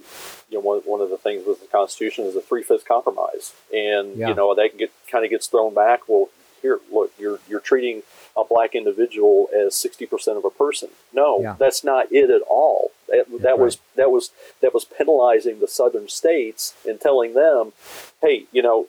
you 0.49 0.57
know, 0.57 0.59
one, 0.59 0.79
one 0.79 0.99
of 0.99 1.09
the 1.09 1.17
things 1.17 1.47
with 1.47 1.61
the 1.61 1.67
Constitution 1.67 2.25
is 2.25 2.35
a 2.35 2.41
three 2.41 2.63
fifths 2.63 2.83
compromise, 2.83 3.53
and 3.73 4.17
yeah. 4.17 4.27
you 4.27 4.35
know 4.35 4.53
that 4.55 4.77
get 4.77 4.91
kind 5.09 5.23
of 5.23 5.31
gets 5.31 5.47
thrown 5.47 5.73
back. 5.73 6.01
Well, 6.09 6.27
here, 6.61 6.81
look, 6.91 7.13
you're 7.17 7.39
you're 7.47 7.61
treating 7.61 8.03
a 8.35 8.43
black 8.43 8.75
individual 8.75 9.49
as 9.55 9.75
sixty 9.75 10.05
percent 10.05 10.37
of 10.37 10.45
a 10.45 10.49
person. 10.49 10.89
No, 11.13 11.41
yeah. 11.41 11.55
that's 11.57 11.83
not 11.83 12.11
it 12.11 12.29
at 12.29 12.41
all. 12.49 12.91
That, 13.07 13.25
that 13.41 13.49
right. 13.49 13.59
was 13.59 13.77
that 13.95 14.11
was 14.11 14.31
that 14.61 14.73
was 14.73 14.85
penalizing 14.85 15.59
the 15.59 15.67
southern 15.67 16.09
states 16.09 16.73
and 16.87 16.99
telling 16.99 17.33
them, 17.33 17.73
hey, 18.21 18.45
you 18.51 18.61
know, 18.61 18.87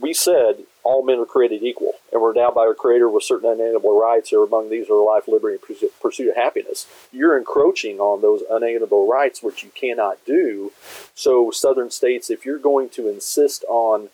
we 0.00 0.12
said 0.12 0.64
all 0.84 1.04
men 1.04 1.18
are 1.18 1.24
created 1.24 1.62
equal, 1.62 1.94
and 2.12 2.20
we're 2.20 2.30
endowed 2.30 2.54
by 2.54 2.60
our 2.60 2.74
Creator 2.74 3.08
with 3.08 3.24
certain 3.24 3.50
unalienable 3.50 3.98
rights, 3.98 4.32
or 4.32 4.44
among 4.44 4.68
these 4.68 4.90
are 4.90 5.02
life, 5.02 5.26
liberty, 5.26 5.58
and 5.58 5.90
pursuit 6.00 6.28
of 6.28 6.36
happiness. 6.36 6.86
You're 7.10 7.38
encroaching 7.38 7.98
on 7.98 8.20
those 8.20 8.42
unalienable 8.50 9.08
rights, 9.08 9.42
which 9.42 9.64
you 9.64 9.70
cannot 9.74 10.18
do. 10.26 10.72
So, 11.14 11.50
Southern 11.50 11.90
states, 11.90 12.28
if 12.28 12.44
you're 12.44 12.58
going 12.58 12.90
to 12.90 13.08
insist 13.08 13.64
on 13.68 14.10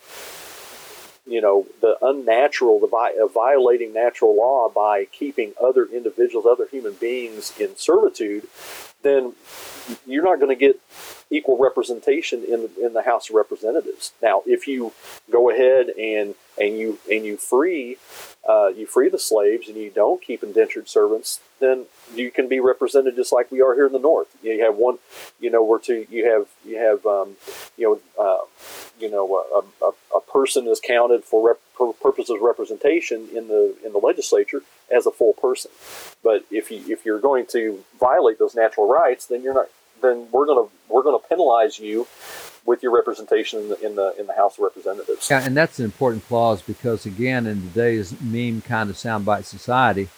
you 1.27 1.41
know 1.41 1.67
the 1.81 1.97
unnatural 2.03 2.81
the 2.81 2.87
vi- 2.87 3.15
uh, 3.21 3.27
violating 3.27 3.93
natural 3.93 4.37
law 4.37 4.69
by 4.69 5.05
keeping 5.07 5.53
other 5.63 5.85
individuals 5.87 6.47
other 6.47 6.67
human 6.71 6.95
beings 6.95 7.53
in 7.59 7.77
servitude 7.77 8.47
then 9.03 9.35
you're 10.07 10.25
not 10.25 10.39
going 10.39 10.57
to 10.57 10.61
get 10.61 10.81
equal 11.31 11.57
representation 11.57 12.45
in 12.45 12.69
in 12.83 12.93
the 12.93 13.03
House 13.03 13.29
of 13.31 13.35
Representatives. 13.35 14.13
Now, 14.23 14.43
if 14.47 14.67
you 14.67 14.93
go 15.31 15.51
ahead 15.51 15.89
and 15.89 16.35
and 16.61 16.79
you 16.79 16.99
and 17.11 17.25
you 17.25 17.37
free 17.37 17.97
uh, 18.51 18.69
you 18.77 18.85
free 18.85 19.09
the 19.09 19.19
slaves 19.19 19.69
and 19.69 19.77
you 19.77 19.91
don't 19.91 20.21
keep 20.21 20.43
indentured 20.43 20.89
servants, 20.89 21.39
then 21.61 21.85
you 22.15 22.33
can 22.33 22.49
be 22.49 22.59
represented 22.59 23.15
just 23.15 23.33
like 23.33 23.53
we 23.53 23.63
are 23.63 23.75
here 23.75 23.87
in 23.87 23.93
the 23.93 23.99
North. 23.99 24.27
You 24.43 24.65
have 24.65 24.77
one, 24.77 24.99
you 25.39 25.51
know, 25.51 25.63
where 25.63 25.79
to 25.81 26.05
you 26.11 26.29
have 26.29 26.49
you 26.67 26.77
have 26.79 27.07
um, 27.07 27.37
you 27.77 28.01
know 28.17 28.25
uh, 28.25 28.45
you 28.99 29.09
know 29.09 29.25
a, 29.37 29.85
a, 29.85 29.93
a, 30.17 30.21
person 30.33 30.67
is 30.67 30.81
counted 30.85 31.25
for, 31.25 31.49
rep, 31.49 31.97
purposes 32.01 32.31
of 32.31 32.41
representation 32.41 33.29
in 33.33 33.47
the 33.47 33.77
in 33.85 33.93
the 33.93 33.99
legislature 33.99 34.63
as 34.91 35.07
a 35.07 35.13
full 35.13 35.35
person. 35.35 35.71
But 36.25 36.45
if 36.51 36.73
you 36.73 36.83
if 36.89 37.05
you're 37.05 37.21
going 37.21 37.47
to 37.53 37.85
violate 38.01 38.41
those 38.41 38.57
natural 38.57 38.89
rights, 38.89 39.27
then 39.27 39.43
you're 39.45 39.55
not 39.55 39.69
then 40.03 40.29
we're 40.33 40.47
gonna 40.47 40.69
we're 40.89 41.03
gonna 41.03 41.19
penalize 41.19 41.79
you 41.79 42.07
with 42.65 42.83
your 42.83 42.95
representation 42.95 43.61
in 43.61 43.69
the 43.69 43.87
in 43.87 43.97
the 43.97 44.15
in 44.19 44.27
the 44.27 44.35
House 44.35 44.59
of 44.59 44.65
Representatives. 44.65 45.29
Yeah, 45.31 45.45
and 45.45 45.57
that's 45.57 45.79
an 45.79 45.85
important 45.85 46.27
clause 46.27 46.63
because 46.63 47.07
again, 47.07 47.47
in 47.47 47.63
today's 47.63 48.19
meme 48.21 48.63
kind 48.63 48.91
of 48.91 48.97
soundbite 48.97 49.45
society, 49.45 50.09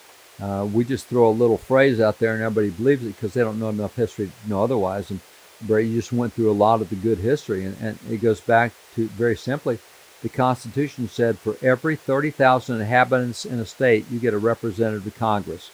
uh, 0.41 0.67
we 0.73 0.85
just 0.85 1.07
throw 1.07 1.29
a 1.29 1.31
little 1.31 1.59
phrase 1.59 2.01
out 2.01 2.19
there 2.19 2.35
and 2.35 2.43
everybody 2.43 2.71
believes 2.71 3.05
it 3.05 3.17
because 3.17 3.35
they 3.35 3.43
don't 3.43 3.61
know 3.61 3.69
enough 3.69 3.97
history 3.97 4.27
to 4.27 4.51
know 4.51 4.63
otherwise. 4.63 5.11
And 5.11 5.21
Brady 5.63 5.95
just 5.95 6.13
went 6.13 6.33
through 6.33 6.51
a 6.51 6.53
lot 6.53 6.81
of 6.81 6.91
the 6.91 6.97
good 6.97 7.19
history, 7.19 7.65
and, 7.65 7.77
and 7.81 7.99
it 8.11 8.19
goes 8.19 8.41
back 8.41 8.73
to 8.97 9.07
very 9.09 9.37
simply. 9.37 9.79
The 10.23 10.29
Constitution 10.29 11.09
said 11.09 11.39
for 11.39 11.57
every 11.63 11.97
30,000 11.97 12.81
inhabitants 12.81 13.45
in 13.45 13.59
a 13.59 13.67
state, 13.67 14.07
you 14.11 14.21
get 14.21 14.35
a 14.35 14.39
representative 14.39 15.05
to 15.05 15.19
Congress, 15.19 15.71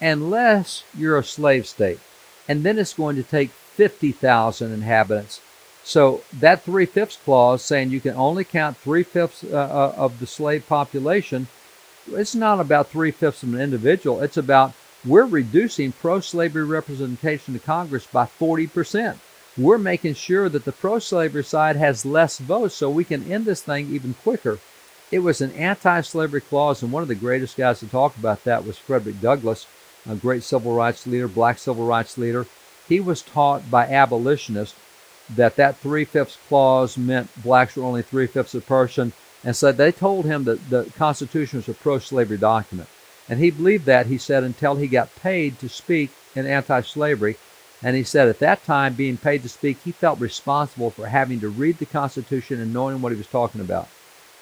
unless 0.00 0.84
you're 0.96 1.18
a 1.18 1.24
slave 1.24 1.66
state. 1.66 2.00
And 2.48 2.62
then 2.62 2.78
it's 2.78 2.94
going 2.94 3.16
to 3.16 3.22
take 3.22 3.50
50,000 3.50 4.72
inhabitants 4.72 5.40
so 5.84 6.22
that 6.32 6.62
three 6.62 6.86
fifths 6.86 7.18
clause 7.24 7.62
saying 7.62 7.90
you 7.90 8.00
can 8.00 8.16
only 8.16 8.42
count 8.42 8.78
three 8.78 9.02
fifths 9.02 9.44
uh, 9.44 9.56
uh, 9.56 9.94
of 9.96 10.18
the 10.18 10.26
slave 10.26 10.66
population, 10.66 11.46
it's 12.10 12.34
not 12.34 12.58
about 12.58 12.88
three 12.88 13.10
fifths 13.10 13.42
of 13.42 13.52
an 13.52 13.60
individual. 13.60 14.20
It's 14.20 14.38
about 14.38 14.72
we're 15.04 15.26
reducing 15.26 15.92
pro 15.92 16.20
slavery 16.20 16.64
representation 16.64 17.52
to 17.52 17.60
Congress 17.60 18.06
by 18.06 18.24
40%. 18.24 19.18
We're 19.58 19.78
making 19.78 20.14
sure 20.14 20.48
that 20.48 20.64
the 20.64 20.72
pro 20.72 20.98
slavery 20.98 21.44
side 21.44 21.76
has 21.76 22.06
less 22.06 22.38
votes 22.38 22.74
so 22.74 22.88
we 22.88 23.04
can 23.04 23.30
end 23.30 23.44
this 23.44 23.60
thing 23.60 23.90
even 23.90 24.14
quicker. 24.14 24.58
It 25.12 25.18
was 25.18 25.42
an 25.42 25.52
anti 25.52 26.00
slavery 26.00 26.40
clause, 26.40 26.82
and 26.82 26.90
one 26.90 27.02
of 27.02 27.08
the 27.08 27.14
greatest 27.14 27.58
guys 27.58 27.80
to 27.80 27.86
talk 27.86 28.16
about 28.16 28.44
that 28.44 28.64
was 28.64 28.78
Frederick 28.78 29.20
Douglass, 29.20 29.66
a 30.08 30.14
great 30.14 30.42
civil 30.42 30.74
rights 30.74 31.06
leader, 31.06 31.28
black 31.28 31.58
civil 31.58 31.86
rights 31.86 32.18
leader. 32.18 32.46
He 32.88 33.00
was 33.00 33.22
taught 33.22 33.70
by 33.70 33.86
abolitionists 33.86 34.76
that 35.34 35.56
that 35.56 35.78
three 35.78 36.04
fifths 36.04 36.38
clause 36.48 36.98
meant 36.98 37.30
blacks 37.42 37.76
were 37.76 37.84
only 37.84 38.02
three 38.02 38.26
fifths 38.26 38.54
of 38.54 38.62
a 38.62 38.66
person, 38.66 39.12
and 39.42 39.56
so 39.56 39.72
they 39.72 39.92
told 39.92 40.26
him 40.26 40.44
that 40.44 40.70
the 40.70 40.84
Constitution 40.96 41.58
was 41.58 41.68
a 41.68 41.74
pro-slavery 41.74 42.36
document, 42.36 42.88
and 43.28 43.38
he 43.38 43.50
believed 43.50 43.86
that. 43.86 44.06
He 44.06 44.18
said 44.18 44.44
until 44.44 44.76
he 44.76 44.86
got 44.86 45.14
paid 45.16 45.58
to 45.60 45.68
speak 45.68 46.10
in 46.34 46.46
anti-slavery, 46.46 47.36
and 47.82 47.96
he 47.96 48.02
said 48.02 48.28
at 48.28 48.38
that 48.40 48.64
time, 48.64 48.94
being 48.94 49.16
paid 49.16 49.42
to 49.42 49.48
speak, 49.48 49.78
he 49.82 49.92
felt 49.92 50.20
responsible 50.20 50.90
for 50.90 51.06
having 51.06 51.40
to 51.40 51.48
read 51.48 51.78
the 51.78 51.86
Constitution 51.86 52.60
and 52.60 52.72
knowing 52.72 53.00
what 53.00 53.12
he 53.12 53.18
was 53.18 53.26
talking 53.26 53.60
about. 53.60 53.88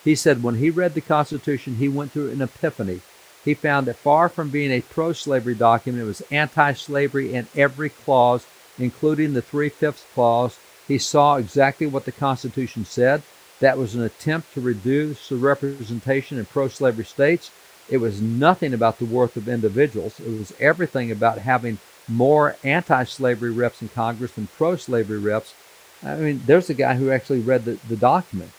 He 0.04 0.14
said 0.16 0.42
when 0.42 0.56
he 0.56 0.70
read 0.70 0.94
the 0.94 1.00
Constitution, 1.00 1.76
he 1.76 1.88
went 1.88 2.10
through 2.12 2.30
an 2.30 2.42
epiphany. 2.42 3.02
He 3.44 3.54
found 3.54 3.86
that 3.86 3.96
far 3.96 4.28
from 4.28 4.50
being 4.50 4.70
a 4.70 4.82
pro 4.82 5.12
slavery 5.12 5.54
document, 5.54 6.04
it 6.04 6.06
was 6.06 6.22
anti 6.30 6.72
slavery 6.74 7.34
in 7.34 7.48
every 7.56 7.88
clause, 7.88 8.46
including 8.78 9.34
the 9.34 9.42
three 9.42 9.68
fifths 9.68 10.04
clause, 10.14 10.58
he 10.88 10.98
saw 10.98 11.36
exactly 11.36 11.86
what 11.86 12.04
the 12.04 12.12
Constitution 12.12 12.84
said. 12.84 13.22
That 13.60 13.78
was 13.78 13.94
an 13.94 14.02
attempt 14.02 14.52
to 14.54 14.60
reduce 14.60 15.28
the 15.28 15.36
representation 15.36 16.38
in 16.38 16.44
pro 16.44 16.68
slavery 16.68 17.04
states. 17.04 17.50
It 17.88 17.98
was 17.98 18.20
nothing 18.20 18.74
about 18.74 18.98
the 18.98 19.04
worth 19.04 19.36
of 19.36 19.48
individuals. 19.48 20.18
It 20.20 20.38
was 20.38 20.52
everything 20.58 21.10
about 21.10 21.38
having 21.38 21.78
more 22.08 22.56
anti 22.64 23.04
slavery 23.04 23.52
reps 23.52 23.82
in 23.82 23.88
Congress 23.88 24.32
than 24.32 24.48
pro 24.48 24.76
slavery 24.76 25.18
reps. 25.18 25.54
I 26.02 26.16
mean, 26.16 26.42
there's 26.46 26.68
a 26.68 26.74
guy 26.74 26.96
who 26.96 27.10
actually 27.10 27.40
read 27.40 27.64
the, 27.64 27.78
the 27.88 27.96
document. 27.96 28.50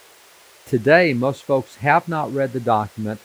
Today, 0.65 1.13
most 1.13 1.43
folks 1.43 1.75
have 1.77 2.07
not 2.07 2.33
read 2.33 2.53
the 2.53 2.61
document, 2.61 3.19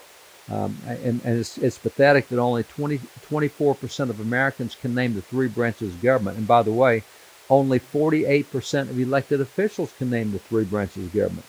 um, 0.50 0.78
and, 0.86 1.20
and 1.24 1.38
it's, 1.38 1.58
it's, 1.58 1.76
pathetic 1.76 2.28
that 2.28 2.38
only 2.38 2.64
20, 2.64 2.98
24% 2.98 4.10
of 4.10 4.20
Americans 4.20 4.74
can 4.74 4.94
name 4.94 5.14
the 5.14 5.20
three 5.20 5.48
branches 5.48 5.94
of 5.94 6.02
government. 6.02 6.38
And 6.38 6.46
by 6.46 6.62
the 6.62 6.72
way, 6.72 7.02
only 7.50 7.78
48% 7.78 8.90
of 8.90 8.98
elected 8.98 9.40
officials 9.40 9.92
can 9.98 10.08
name 10.08 10.32
the 10.32 10.38
three 10.38 10.64
branches 10.64 11.06
of 11.06 11.14
government. 11.14 11.46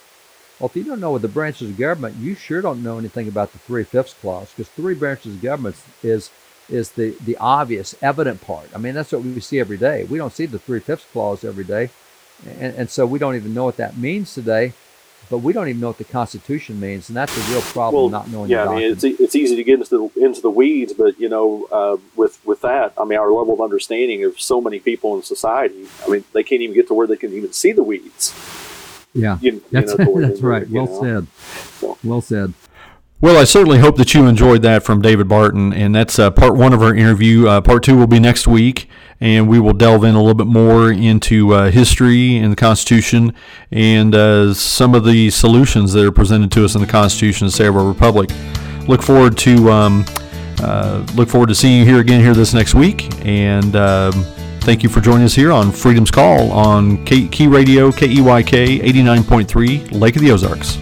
Well, 0.59 0.67
if 0.67 0.75
you 0.75 0.83
don't 0.83 0.99
know 0.99 1.11
what 1.11 1.21
the 1.21 1.29
branches 1.29 1.69
of 1.69 1.77
government, 1.77 2.17
you 2.17 2.35
sure 2.35 2.61
don't 2.61 2.83
know 2.83 2.97
anything 2.97 3.29
about 3.29 3.53
the 3.53 3.59
three 3.59 3.85
fifths 3.85 4.13
clause 4.13 4.51
because 4.51 4.67
three 4.69 4.95
branches 4.95 5.35
of 5.35 5.41
government 5.41 5.77
is 6.03 6.29
is 6.67 6.91
the, 6.91 7.15
the 7.25 7.35
obvious, 7.37 7.95
evident 7.99 8.41
part. 8.41 8.69
I 8.75 8.77
mean, 8.77 8.93
that's 8.93 9.11
what 9.11 9.23
we 9.23 9.39
see 9.39 9.59
every 9.59 9.77
day. 9.77 10.03
We 10.03 10.19
don't 10.19 10.33
see 10.33 10.45
the 10.45 10.59
three 10.59 10.79
fifths 10.79 11.07
clause 11.11 11.43
every 11.43 11.63
day. 11.63 11.89
And, 12.45 12.75
and 12.75 12.89
so 12.91 13.07
we 13.07 13.17
don't 13.17 13.35
even 13.35 13.55
know 13.55 13.65
what 13.65 13.77
that 13.77 13.97
means 13.97 14.35
today 14.35 14.73
but 15.29 15.39
we 15.39 15.53
don't 15.53 15.67
even 15.67 15.79
know 15.79 15.87
what 15.87 15.97
the 15.97 16.03
Constitution 16.03 16.79
means, 16.79 17.09
and 17.09 17.15
that's 17.15 17.35
a 17.37 17.51
real 17.51 17.61
problem. 17.61 18.03
Well, 18.03 18.09
not 18.09 18.29
knowing. 18.29 18.49
Yeah, 18.49 18.67
I 18.67 18.75
mean, 18.75 18.91
it's 18.91 19.03
it's 19.03 19.35
easy 19.35 19.55
to 19.55 19.63
get 19.63 19.79
into 19.79 19.89
the 20.15 20.25
into 20.25 20.41
the 20.41 20.49
weeds, 20.49 20.93
but 20.93 21.19
you 21.19 21.29
know, 21.29 21.67
uh, 21.71 21.97
with 22.15 22.43
with 22.45 22.61
that, 22.61 22.93
I 22.97 23.05
mean, 23.05 23.19
our 23.19 23.31
level 23.31 23.53
of 23.53 23.61
understanding 23.61 24.23
of 24.23 24.39
so 24.39 24.59
many 24.59 24.79
people 24.79 25.15
in 25.15 25.23
society, 25.23 25.87
I 26.05 26.09
mean, 26.09 26.23
they 26.33 26.43
can't 26.43 26.61
even 26.61 26.75
get 26.75 26.87
to 26.87 26.93
where 26.93 27.07
they 27.07 27.17
can 27.17 27.33
even 27.33 27.53
see 27.53 27.71
the 27.71 27.83
weeds. 27.83 28.33
Yeah, 29.13 29.37
you, 29.41 29.61
that's, 29.71 29.91
you 29.99 30.05
know, 30.05 30.21
that's 30.21 30.41
right. 30.41 30.69
Well 30.69 30.85
know? 30.85 31.01
said. 31.01 31.27
So. 31.79 31.97
Well 32.03 32.21
said. 32.21 32.53
Well, 33.21 33.35
I 33.35 33.43
certainly 33.43 33.79
hope 33.79 33.97
that 33.97 34.13
you 34.13 34.27
enjoyed 34.27 34.61
that 34.61 34.83
from 34.83 35.01
David 35.01 35.27
Barton, 35.27 35.73
and 35.73 35.93
that's 35.93 36.17
uh, 36.17 36.31
part 36.31 36.55
one 36.55 36.71
of 36.71 36.81
our 36.81 36.95
interview. 36.95 37.47
Uh, 37.49 37.59
part 37.59 37.83
two 37.83 37.97
will 37.97 38.07
be 38.07 38.17
next 38.17 38.47
week, 38.47 38.87
and 39.19 39.49
we 39.49 39.59
will 39.59 39.73
delve 39.73 40.05
in 40.05 40.15
a 40.15 40.19
little 40.19 40.33
bit 40.35 40.47
more 40.47 40.89
into 40.89 41.53
uh, 41.53 41.69
history 41.69 42.37
and 42.37 42.53
the 42.53 42.55
Constitution 42.55 43.33
and 43.71 44.15
uh, 44.15 44.53
some 44.53 44.95
of 44.95 45.03
the 45.03 45.29
solutions 45.31 45.91
that 45.91 46.05
are 46.05 46.13
presented 46.13 46.49
to 46.53 46.63
us 46.63 46.75
in 46.75 46.81
the 46.81 46.87
Constitution 46.87 47.45
to 47.45 47.51
save 47.51 47.75
our 47.75 47.85
republic. 47.85 48.29
Look 48.87 49.01
forward 49.01 49.37
to 49.39 49.69
um, 49.69 50.05
uh, 50.63 51.05
look 51.15 51.27
forward 51.27 51.49
to 51.49 51.55
seeing 51.55 51.79
you 51.79 51.85
here 51.85 51.99
again 51.99 52.21
here 52.21 52.33
this 52.33 52.53
next 52.53 52.73
week, 52.73 53.13
and. 53.25 53.75
Um, 53.75 54.13
thank 54.61 54.83
you 54.83 54.89
for 54.89 55.01
joining 55.01 55.23
us 55.23 55.33
here 55.33 55.51
on 55.51 55.71
Freedom's 55.71 56.11
Call 56.11 56.51
on 56.51 57.03
K- 57.05 57.27
Key 57.27 57.47
Radio, 57.47 57.91
KEYK 57.91 58.81
89.3, 58.81 59.91
Lake 59.99 60.15
of 60.15 60.21
the 60.21 60.31
Ozarks. 60.31 60.77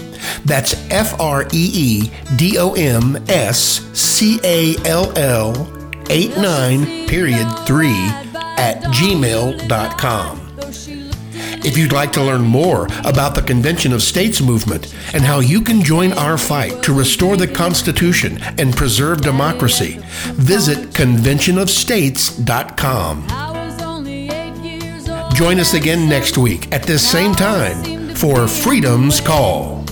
That's 0.46 0.92
F 0.92 1.20
R 1.20 1.48
E 1.52 1.72
E 1.74 2.12
D 2.36 2.60
O 2.60 2.74
M 2.74 3.18
S 3.28 3.90
C 3.94 4.40
A 4.44 4.76
L 4.86 5.12
L 5.18 5.68
89 6.12 7.08
period 7.08 7.48
3 7.66 7.90
at 8.58 8.84
gmail.com. 8.84 10.49
If 11.66 11.78
you'd 11.78 11.92
like 11.92 12.14
to 12.14 12.24
learn 12.24 12.42
more 12.42 12.86
about 13.06 13.36
the 13.36 13.42
Convention 13.42 13.92
of 13.92 14.02
States 14.02 14.40
movement 14.42 14.96
and 15.14 15.24
how 15.24 15.40
you 15.40 15.62
can 15.62 15.84
join 15.84 16.14
our 16.14 16.38
fight 16.38 16.82
to 16.84 16.94
restore 16.94 17.36
the 17.36 17.48
Constitution 17.48 18.40
and 18.58 18.74
preserve 18.76 19.22
democracy, 19.22 20.00
visit 20.34 20.92
conventionofstates.com. 20.92 23.28
Join 25.34 25.60
us 25.60 25.74
again 25.74 26.08
next 26.10 26.38
week 26.38 26.72
at 26.74 26.84
this 26.84 27.10
same 27.10 27.34
time 27.34 28.14
for 28.16 28.48
Freedom's 28.48 29.22
Call. 29.22 29.84